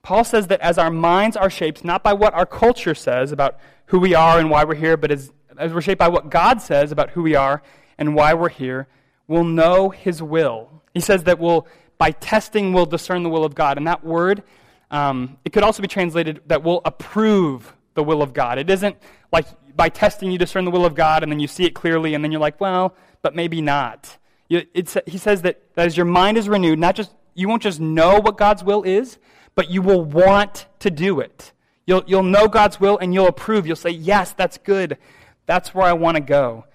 Paul 0.02 0.24
says 0.24 0.48
that 0.48 0.62
as 0.62 0.78
our 0.78 0.90
minds 0.90 1.36
are 1.36 1.50
shaped 1.50 1.84
not 1.84 2.04
by 2.04 2.14
what 2.14 2.34
our 2.34 2.46
culture 2.46 2.96
says 2.96 3.34
about 3.34 3.60
who 3.88 4.00
we 4.00 4.16
are 4.16 4.40
and 4.40 4.50
why 4.50 4.64
we're 4.64 4.76
here, 4.76 4.96
but 4.96 5.12
as, 5.12 5.34
as 5.58 5.74
we're 5.74 5.82
shaped 5.82 6.00
by 6.00 6.08
what 6.08 6.30
God 6.30 6.62
says 6.62 6.94
about 6.94 7.10
who 7.10 7.22
we 7.22 7.36
are 7.36 7.62
and 7.98 8.16
why 8.16 8.34
we're 8.34 8.48
here, 8.48 8.88
we'll 9.28 9.44
know 9.44 9.90
his 9.90 10.24
will. 10.24 10.82
He 10.94 11.02
says 11.02 11.26
that 11.26 11.38
we'll, 11.38 11.68
by 11.98 12.12
testing, 12.12 12.72
we'll 12.72 12.86
discern 12.86 13.24
the 13.24 13.30
will 13.30 13.44
of 13.44 13.56
God. 13.56 13.78
And 13.78 13.86
that 13.88 14.06
word, 14.06 14.44
um, 14.90 15.38
it 15.44 15.52
could 15.52 15.64
also 15.64 15.82
be 15.82 15.90
translated 15.90 16.40
that 16.46 16.64
we'll 16.64 16.82
approve 16.86 17.76
the 17.96 18.04
will 18.04 18.22
of 18.22 18.32
God. 18.32 18.58
It 18.58 18.70
isn't 18.70 18.96
like 19.34 19.48
by 19.76 19.90
testing 19.90 20.32
you 20.32 20.38
discern 20.38 20.64
the 20.64 20.72
will 20.72 20.86
of 20.86 20.96
God 20.96 21.24
and 21.24 21.32
then 21.32 21.42
you 21.42 21.48
see 21.48 21.66
it 21.66 21.76
clearly 21.76 22.14
and 22.14 22.24
then 22.24 22.32
you're 22.32 22.40
like, 22.40 22.62
well, 22.62 22.96
but 23.22 23.36
maybe 23.36 23.60
not. 23.60 24.18
He 24.48 25.18
says 25.18 25.42
that, 25.42 25.76
that 25.76 25.88
as 25.88 25.98
your 25.98 26.06
mind 26.06 26.38
is 26.38 26.48
renewed, 26.48 26.80
not 26.80 26.96
just 26.96 27.12
you 27.34 27.48
won't 27.48 27.64
just 27.64 27.80
know 27.80 28.20
what 28.20 28.38
God's 28.38 28.64
will 28.64 28.84
is, 28.84 29.18
but 29.56 29.70
you 29.70 29.82
will 29.82 30.04
want 30.04 30.68
to 30.80 30.90
do 30.90 31.20
it. 31.20 31.52
You'll, 31.86 32.04
you'll 32.08 32.24
know 32.24 32.48
God's 32.48 32.80
will 32.80 32.98
and 32.98 33.14
you'll 33.14 33.28
approve. 33.28 33.68
You'll 33.68 33.76
say, 33.76 33.90
Yes, 33.90 34.34
that's 34.34 34.58
good. 34.58 34.98
That's 35.46 35.74
where 35.74 35.86
I 35.86 35.94
want 35.94 36.16
to 36.16 36.22
go. 36.22 36.66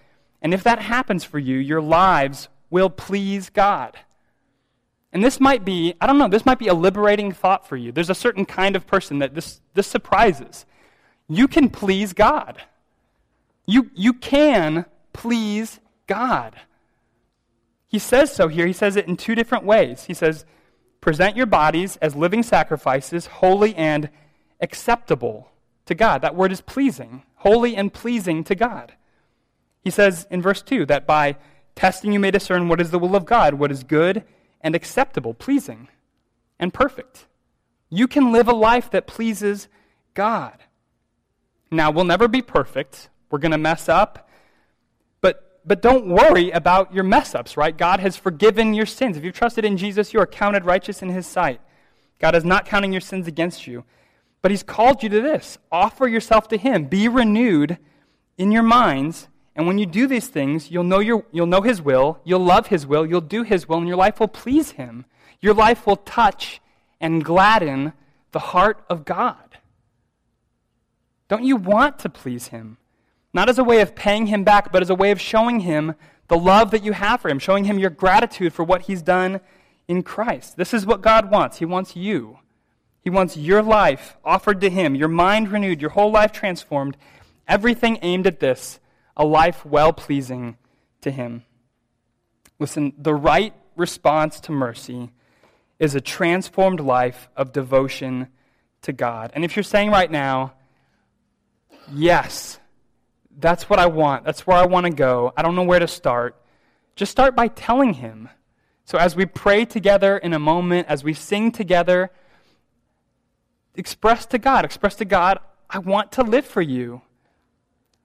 And 0.43 0.53
if 0.53 0.63
that 0.65 0.81
happens 0.81 1.25
for 1.25 1.39
you, 1.39 1.57
your 1.57 1.81
lives 1.81 2.49
will 2.71 2.91
please 2.91 3.49
God. 3.49 3.97
And 5.13 5.25
this 5.25 5.41
might 5.41 5.65
be, 5.65 5.95
I 6.01 6.07
don't 6.07 6.19
know, 6.19 6.29
this 6.29 6.45
might 6.45 6.59
be 6.59 6.69
a 6.69 6.75
liberating 6.75 7.33
thought 7.33 7.67
for 7.67 7.77
you. 7.77 7.93
There's 7.93 8.11
a 8.11 8.15
certain 8.15 8.45
kind 8.45 8.77
of 8.77 8.87
person 8.87 9.21
that 9.21 9.35
this, 9.35 9.61
this 9.75 9.87
surprises. 9.87 10.67
You 11.29 11.49
can 11.49 11.71
please 11.71 12.13
God. 12.13 12.61
You, 13.67 13.91
you 13.95 14.13
can 14.13 14.85
please 15.13 15.81
God. 16.07 16.55
He 17.87 17.99
says 17.99 18.35
so 18.35 18.49
here. 18.49 18.67
He 18.67 18.73
says 18.73 18.97
it 18.97 19.07
in 19.07 19.17
two 19.17 19.35
different 19.35 19.65
ways. 19.65 20.05
He 20.05 20.15
says, 20.15 20.45
present 21.01 21.37
your 21.37 21.47
bodies 21.47 21.97
as 21.99 22.17
living 22.17 22.43
sacrifices, 22.43 23.27
holy 23.27 23.75
and 23.77 24.11
acceptable 24.61 25.51
to 25.87 25.95
God. 25.95 26.23
That 26.23 26.35
word 26.35 26.53
is 26.53 26.61
pleasing, 26.61 27.23
holy 27.37 27.77
and 27.77 27.93
pleasing 27.93 28.43
to 28.45 28.55
God. 28.55 28.95
He 29.83 29.91
says 29.91 30.27
in 30.31 30.43
verse 30.43 30.63
2 30.63 30.87
that 30.87 31.07
by 31.07 31.37
testing 31.77 32.13
you 32.13 32.19
may 32.19 32.33
discern 32.33 32.69
what 32.69 32.81
is 32.81 32.91
the 32.91 32.99
will 32.99 33.15
of 33.15 33.25
God, 33.25 33.55
what 33.55 33.71
is 33.71 33.85
good 33.85 34.25
and 34.61 34.75
acceptable, 34.75 35.33
pleasing 35.33 35.89
and 36.59 36.75
perfect. 36.75 37.27
You 37.89 38.09
can 38.09 38.33
live 38.33 38.49
a 38.49 38.55
life 38.55 38.91
that 38.91 39.07
pleases 39.07 39.69
God. 40.15 40.59
Now, 41.71 41.91
we'll 41.91 42.05
never 42.05 42.27
be 42.27 42.43
perfect. 42.43 43.11
We're 43.31 43.39
going 43.39 43.53
to 43.53 43.59
mess 43.59 43.89
up 43.89 44.26
but 45.67 45.83
don't 45.83 46.07
worry 46.07 46.53
about 46.53 46.95
your 46.95 47.03
mess 47.03 47.35
ups, 47.35 47.57
right? 47.57 47.77
God 47.77 47.99
has 47.99 48.17
forgiven 48.17 48.73
your 48.73 48.87
sins. 48.87 49.17
If 49.17 49.25
you've 49.25 49.35
trusted 49.35 49.65
in 49.65 49.77
Jesus, 49.77 50.15
you 50.15 50.21
are 50.21 50.27
counted 50.27 50.65
righteous 50.65 51.03
in 51.03 51.09
his 51.09 51.27
sight. 51.27 51.61
God 52.21 52.37
is 52.37 52.45
not 52.45 52.67
counting 52.67 52.93
your 52.93 53.01
sins 53.01 53.27
against 53.27 53.67
you. 53.67 53.85
But 54.43 54.53
he's 54.53 54.63
called 54.63 55.03
you 55.03 55.09
to 55.09 55.21
this 55.21 55.59
offer 55.73 56.07
yourself 56.07 56.47
to 56.49 56.57
him, 56.57 56.85
be 56.85 57.09
renewed 57.09 57.79
in 58.39 58.53
your 58.53 58.63
minds. 58.63 59.29
And 59.57 59.67
when 59.67 59.79
you 59.79 59.87
do 59.87 60.07
these 60.07 60.29
things, 60.29 60.71
you'll 60.71 60.85
know, 60.85 61.01
your, 61.01 61.25
you'll 61.33 61.47
know 61.47 61.63
his 61.63 61.83
will, 61.83 62.21
you'll 62.25 62.45
love 62.45 62.69
his 62.69 62.87
will, 62.87 63.05
you'll 63.05 63.21
do 63.21 63.43
his 63.43 63.69
will, 63.69 63.79
and 63.79 63.89
your 63.89 63.97
life 63.97 64.21
will 64.21 64.29
please 64.29 64.73
him. 64.73 65.05
Your 65.41 65.55
life 65.55 65.87
will 65.87 65.97
touch 65.97 66.61
and 67.01 67.25
gladden 67.25 67.93
the 68.33 68.39
heart 68.39 68.85
of 68.89 69.05
God. 69.05 69.59
Don't 71.29 71.45
you 71.45 71.57
want 71.57 71.99
to 72.01 72.09
please 72.09 72.49
him? 72.49 72.77
Not 73.37 73.51
as 73.51 73.59
a 73.59 73.65
way 73.65 73.83
of 73.83 73.95
paying 73.95 74.29
him 74.29 74.45
back, 74.45 74.73
but 74.73 74.81
as 74.81 74.89
a 74.89 74.95
way 74.95 75.11
of 75.11 75.21
showing 75.21 75.61
him 75.61 75.95
the 76.29 76.39
love 76.39 76.71
that 76.71 76.83
you 76.83 76.93
have 76.93 77.21
for 77.21 77.29
him, 77.29 77.39
showing 77.39 77.67
him 77.67 77.79
your 77.79 77.91
gratitude 77.91 78.55
for 78.55 78.65
what 78.65 78.81
he's 78.83 79.03
done 79.03 79.41
in 79.87 80.03
Christ. 80.03 80.57
This 80.57 80.73
is 80.73 80.87
what 80.87 81.03
God 81.03 81.31
wants. 81.31 81.59
He 81.59 81.67
wants 81.67 81.95
you. 81.95 82.39
He 83.03 83.11
wants 83.11 83.37
your 83.37 83.63
life 83.63 84.17
offered 84.25 84.63
to 84.63 84.71
him, 84.71 84.95
your 84.95 85.09
mind 85.09 85.51
renewed, 85.51 85.83
your 85.83 85.91
whole 85.91 86.11
life 86.11 86.33
transformed, 86.33 86.97
everything 87.47 87.99
aimed 88.01 88.27
at 88.27 88.41
this, 88.41 88.81
a 89.19 89.27
life 89.27 89.67
well 89.67 89.93
pleasing 89.93 90.57
to 91.03 91.11
him. 91.11 91.45
Listen, 92.59 92.95
the 92.97 93.15
right 93.15 93.53
response 93.77 94.41
to 94.41 94.51
mercy 94.51 95.11
is 95.79 95.95
a 95.95 96.01
transformed 96.01 96.81
life 96.81 97.29
of 97.37 97.53
devotion 97.53 98.29
to 98.81 98.95
God. 98.95 99.31
And 99.35 99.45
if 99.45 99.57
you're 99.57 99.63
saying 99.63 99.91
right 99.91 100.11
now, 100.11 100.55
yes, 101.93 102.61
that's 103.39 103.69
what 103.69 103.79
I 103.79 103.87
want. 103.87 104.25
That's 104.25 104.47
where 104.47 104.57
I 104.57 104.67
want 104.67 104.87
to 104.87 104.93
go. 104.93 105.33
I 105.37 105.43
don't 105.43 105.55
know 105.55 105.63
where 105.63 105.79
to 105.79 105.89
start. 105.89 106.37
Just 106.95 107.13
start 107.13 107.37
by 107.37 107.49
telling 107.49 107.95
Him. 107.95 108.29
So 108.85 108.99
as 108.99 109.15
we 109.15 109.27
pray 109.27 109.65
together 109.65 110.17
in 110.17 110.33
a 110.33 110.39
moment, 110.39 110.89
as 110.89 111.05
we 111.05 111.13
sing 111.13 111.53
together, 111.53 112.11
express 113.75 114.27
to 114.27 114.39
God, 114.39 114.65
express 114.65 114.95
to 114.97 115.05
God, 115.05 115.39
I 115.69 115.79
want 115.79 116.13
to 116.13 116.23
live 116.23 116.47
for 116.47 116.63
you. 116.63 117.03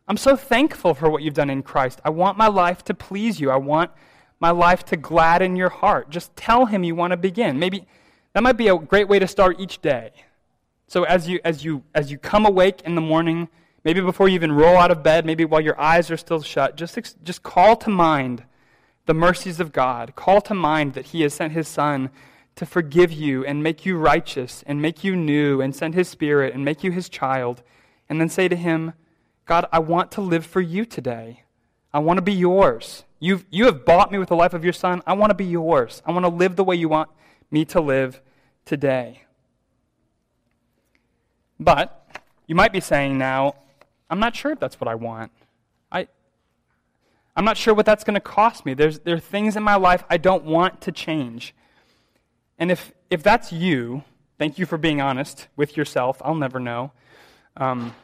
I'm 0.07 0.17
so 0.17 0.35
thankful 0.35 0.93
for 0.93 1.09
what 1.09 1.21
you've 1.21 1.35
done 1.35 1.49
in 1.49 1.63
Christ. 1.63 2.01
I 2.03 2.09
want 2.09 2.37
my 2.37 2.47
life 2.47 2.83
to 2.85 2.93
please 2.93 3.39
you. 3.39 3.51
I 3.51 3.57
want 3.57 3.91
my 4.39 4.49
life 4.49 4.83
to 4.85 4.97
gladden 4.97 5.55
your 5.55 5.69
heart. 5.69 6.09
Just 6.09 6.35
tell 6.35 6.65
him 6.65 6.83
you 6.83 6.95
want 6.95 7.11
to 7.11 7.17
begin. 7.17 7.59
Maybe 7.59 7.85
that 8.33 8.43
might 8.43 8.57
be 8.57 8.67
a 8.67 8.77
great 8.77 9.07
way 9.07 9.19
to 9.19 9.27
start 9.27 9.59
each 9.59 9.81
day. 9.81 10.11
So 10.87 11.03
as 11.03 11.29
you 11.29 11.39
as 11.45 11.63
you 11.63 11.83
as 11.95 12.11
you 12.11 12.17
come 12.17 12.45
awake 12.45 12.81
in 12.81 12.95
the 12.95 13.01
morning, 13.01 13.47
Maybe 13.83 14.01
before 14.01 14.29
you 14.29 14.35
even 14.35 14.51
roll 14.51 14.77
out 14.77 14.91
of 14.91 15.01
bed, 15.01 15.25
maybe 15.25 15.45
while 15.45 15.61
your 15.61 15.79
eyes 15.79 16.11
are 16.11 16.17
still 16.17 16.41
shut, 16.41 16.75
just, 16.75 16.97
just 17.23 17.41
call 17.41 17.75
to 17.77 17.89
mind 17.89 18.43
the 19.07 19.13
mercies 19.13 19.59
of 19.59 19.71
God. 19.71 20.15
Call 20.15 20.41
to 20.41 20.53
mind 20.53 20.93
that 20.93 21.07
He 21.07 21.21
has 21.21 21.33
sent 21.33 21.53
His 21.53 21.67
Son 21.67 22.11
to 22.55 22.65
forgive 22.65 23.11
you 23.11 23.43
and 23.45 23.63
make 23.63 23.85
you 23.85 23.97
righteous 23.97 24.63
and 24.67 24.81
make 24.81 25.03
you 25.03 25.15
new 25.15 25.61
and 25.61 25.75
send 25.75 25.95
His 25.95 26.07
Spirit 26.07 26.53
and 26.53 26.63
make 26.63 26.83
you 26.83 26.91
His 26.91 27.09
child. 27.09 27.63
And 28.07 28.21
then 28.21 28.29
say 28.29 28.47
to 28.47 28.55
Him, 28.55 28.93
God, 29.45 29.65
I 29.71 29.79
want 29.79 30.11
to 30.11 30.21
live 30.21 30.45
for 30.45 30.61
you 30.61 30.85
today. 30.85 31.41
I 31.93 31.99
want 31.99 32.17
to 32.17 32.21
be 32.21 32.33
yours. 32.33 33.03
You've, 33.19 33.45
you 33.49 33.65
have 33.65 33.83
bought 33.83 34.11
me 34.11 34.17
with 34.17 34.29
the 34.29 34.35
life 34.35 34.53
of 34.53 34.63
your 34.63 34.73
Son. 34.73 35.01
I 35.07 35.13
want 35.13 35.31
to 35.31 35.35
be 35.35 35.45
yours. 35.45 36.01
I 36.05 36.11
want 36.11 36.25
to 36.25 36.29
live 36.29 36.55
the 36.55 36.63
way 36.63 36.75
you 36.75 36.87
want 36.87 37.09
me 37.49 37.65
to 37.65 37.81
live 37.81 38.21
today. 38.65 39.23
But 41.59 41.97
you 42.47 42.55
might 42.55 42.71
be 42.71 42.79
saying 42.79 43.17
now, 43.17 43.55
I'm 44.11 44.19
not 44.19 44.35
sure 44.35 44.51
if 44.51 44.59
that's 44.59 44.79
what 44.79 44.89
I 44.89 44.95
want. 44.95 45.31
I, 45.91 46.07
I'm 47.35 47.45
not 47.45 47.57
sure 47.57 47.73
what 47.73 47.85
that's 47.85 48.03
going 48.03 48.15
to 48.15 48.19
cost 48.19 48.65
me. 48.65 48.73
There's, 48.73 48.99
there 48.99 49.15
are 49.15 49.19
things 49.19 49.55
in 49.55 49.63
my 49.63 49.75
life 49.75 50.03
I 50.09 50.17
don't 50.17 50.43
want 50.43 50.81
to 50.81 50.91
change. 50.91 51.55
And 52.59 52.69
if, 52.69 52.91
if 53.09 53.23
that's 53.23 53.53
you, 53.53 54.03
thank 54.37 54.59
you 54.59 54.65
for 54.65 54.77
being 54.77 54.99
honest 54.99 55.47
with 55.55 55.77
yourself. 55.77 56.21
I'll 56.23 56.35
never 56.35 56.59
know. 56.59 56.91
Um, 57.55 57.95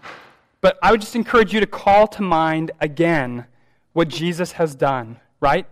but 0.61 0.79
I 0.81 0.91
would 0.91 1.01
just 1.01 1.15
encourage 1.15 1.53
you 1.53 1.59
to 1.59 1.67
call 1.67 2.07
to 2.07 2.21
mind 2.21 2.71
again 2.79 3.45
what 3.91 4.07
Jesus 4.07 4.53
has 4.53 4.75
done, 4.75 5.19
right? 5.41 5.67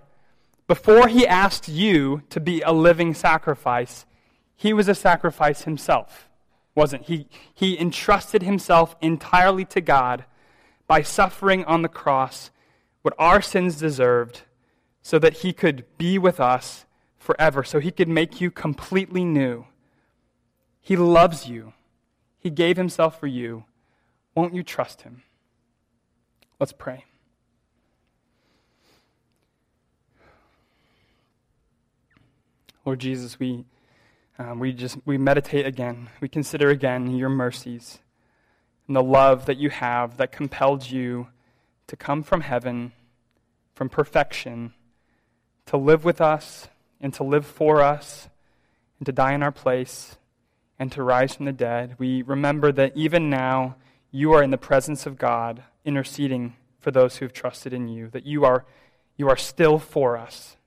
Before 0.68 1.08
he 1.08 1.26
asked 1.26 1.70
you 1.70 2.24
to 2.30 2.40
be 2.40 2.62
a 2.62 2.74
living 2.74 3.14
sacrifice, 3.14 4.06
he 4.56 4.74
was 4.74 4.88
a 4.88 4.96
sacrifice 4.96 5.64
himself, 5.64 6.30
wasn't 6.76 7.06
he? 7.06 7.28
He 7.54 7.80
entrusted 7.80 8.44
himself 8.44 8.96
entirely 9.02 9.66
to 9.66 9.82
God 9.82 10.26
by 10.88 11.02
suffering 11.02 11.64
on 11.66 11.82
the 11.82 11.90
cross 11.90 12.52
what 13.02 13.16
our 13.18 13.42
sins 13.42 13.78
deserved 13.78 14.42
so 15.02 15.18
that 15.20 15.38
he 15.38 15.54
could 15.54 15.86
be 15.98 16.18
with 16.18 16.40
us 16.40 16.86
forever, 17.18 17.64
so 17.64 17.80
he 17.80 17.92
could 17.92 18.10
make 18.10 18.42
you 18.42 18.52
completely 18.52 19.24
new. 19.24 19.66
He 20.82 20.96
loves 20.96 21.48
you. 21.48 21.74
He 22.40 22.50
gave 22.50 22.78
himself 22.78 23.20
for 23.20 23.28
you. 23.28 23.66
Won't 24.36 24.54
you 24.54 24.64
trust 24.64 25.04
him? 25.04 25.24
Let's 26.60 26.74
pray. 26.74 27.06
Lord 32.86 33.00
Jesus, 33.00 33.40
we, 33.40 33.66
um, 34.38 34.60
we 34.60 34.74
just 34.74 34.98
we 35.06 35.18
meditate 35.18 35.66
again. 35.66 36.10
We 36.20 36.28
consider 36.28 36.70
again 36.70 37.16
your 37.16 37.30
mercies 37.30 38.00
and 38.88 38.96
the 38.96 39.04
love 39.04 39.46
that 39.46 39.58
you 39.58 39.70
have 39.70 40.18
that 40.18 40.32
compelled 40.32 40.90
you 40.90 41.28
to 41.88 41.96
come 41.96 42.24
from 42.24 42.42
heaven, 42.42 42.92
from 43.74 43.90
perfection, 43.90 44.74
to 45.68 45.78
live 45.78 46.04
with 46.04 46.20
us 46.20 46.68
and 47.00 47.14
to 47.14 47.24
live 47.24 47.46
for 47.46 47.82
us 47.82 48.30
and 49.00 49.06
to 49.06 49.12
die 49.12 49.34
in 49.34 49.44
our 49.44 49.52
place 49.52 50.18
and 50.78 50.92
to 50.92 51.04
rise 51.04 51.36
from 51.36 51.46
the 51.46 51.54
dead. 51.54 51.96
We 51.98 52.22
remember 52.22 52.72
that 52.74 52.96
even 52.96 53.30
now 53.30 53.76
you 54.12 54.34
are 54.34 54.44
in 54.44 54.52
the 54.52 54.58
presence 54.58 55.06
of 55.06 55.18
God, 55.18 55.64
interceding 55.84 56.56
for 56.80 56.92
those 56.92 57.18
who 57.18 57.26
have 57.26 57.34
trusted 57.34 57.74
in 57.74 57.88
you, 57.88 58.10
that 58.10 58.26
you 58.26 58.46
are, 58.46 58.66
you 59.18 59.30
are 59.30 59.38
still 59.38 59.80
for 59.80 60.18
us. 60.18 60.58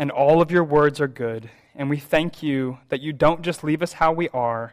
And 0.00 0.10
all 0.10 0.40
of 0.40 0.50
your 0.50 0.64
words 0.64 0.98
are 1.00 1.06
good. 1.08 1.50
And 1.74 1.90
we 1.90 1.98
thank 1.98 2.42
you 2.42 2.78
that 2.88 3.02
you 3.02 3.12
don't 3.12 3.42
just 3.42 3.62
leave 3.62 3.82
us 3.82 3.92
how 3.92 4.12
we 4.12 4.30
are, 4.30 4.72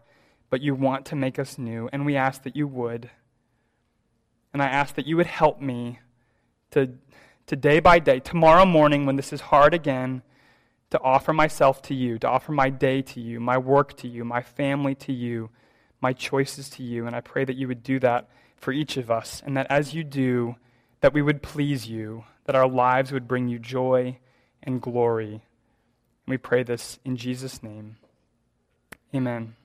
but 0.50 0.62
you 0.62 0.74
want 0.74 1.06
to 1.08 1.18
make 1.18 1.38
us 1.38 1.58
new. 1.58 1.90
And 1.92 2.06
we 2.06 2.16
ask 2.16 2.44
that 2.44 2.56
you 2.56 2.66
would. 2.68 3.10
And 4.54 4.62
I 4.62 4.68
ask 4.68 4.96
that 4.96 5.06
you 5.06 5.18
would 5.18 5.28
help 5.28 5.60
me 5.60 6.00
to, 6.72 6.94
to 7.48 7.56
day 7.58 7.82
by 7.82 8.00
day, 8.00 8.22
tomorrow 8.22 8.66
morning 8.66 9.06
when 9.06 9.18
this 9.18 9.34
is 9.34 9.42
hard 9.42 9.74
again, 9.74 10.22
to 10.92 11.02
offer 11.02 11.34
myself 11.34 11.82
to 11.84 11.94
you, 11.94 12.18
to 12.20 12.30
offer 12.30 12.54
my 12.54 12.70
day 12.70 13.02
to 13.02 13.20
you, 13.20 13.42
my 13.42 13.58
work 13.58 13.98
to 13.98 14.08
you, 14.08 14.24
my 14.24 14.42
family 14.42 14.96
to 14.96 15.12
you 15.12 15.50
my 16.02 16.13
choices 16.13 16.70
to 16.70 16.84
you. 16.84 17.08
And 17.08 17.16
I 17.16 17.22
pray 17.22 17.46
that 17.46 17.56
you 17.56 17.68
would 17.68 17.84
do 17.84 18.00
that 18.00 18.30
for 18.56 18.72
each 18.72 18.98
of 18.98 19.12
us. 19.12 19.42
And 19.46 19.58
that 19.58 19.68
as 19.70 19.94
you 19.94 20.04
do, 20.04 20.56
that 21.02 21.13
we 21.13 21.22
would 21.22 21.42
please 21.42 21.88
you, 21.88 22.26
that 22.46 22.56
our 22.56 22.68
lives 22.68 23.12
would 23.12 23.28
bring 23.28 23.48
you 23.48 23.60
joy 23.60 24.20
and 24.68 24.80
glory. 24.80 25.32
And 25.32 25.42
we 26.28 26.38
pray 26.38 26.62
this 26.62 27.00
in 27.04 27.18
Jesus' 27.18 27.64
name. 27.64 27.96
Amen. 29.16 29.57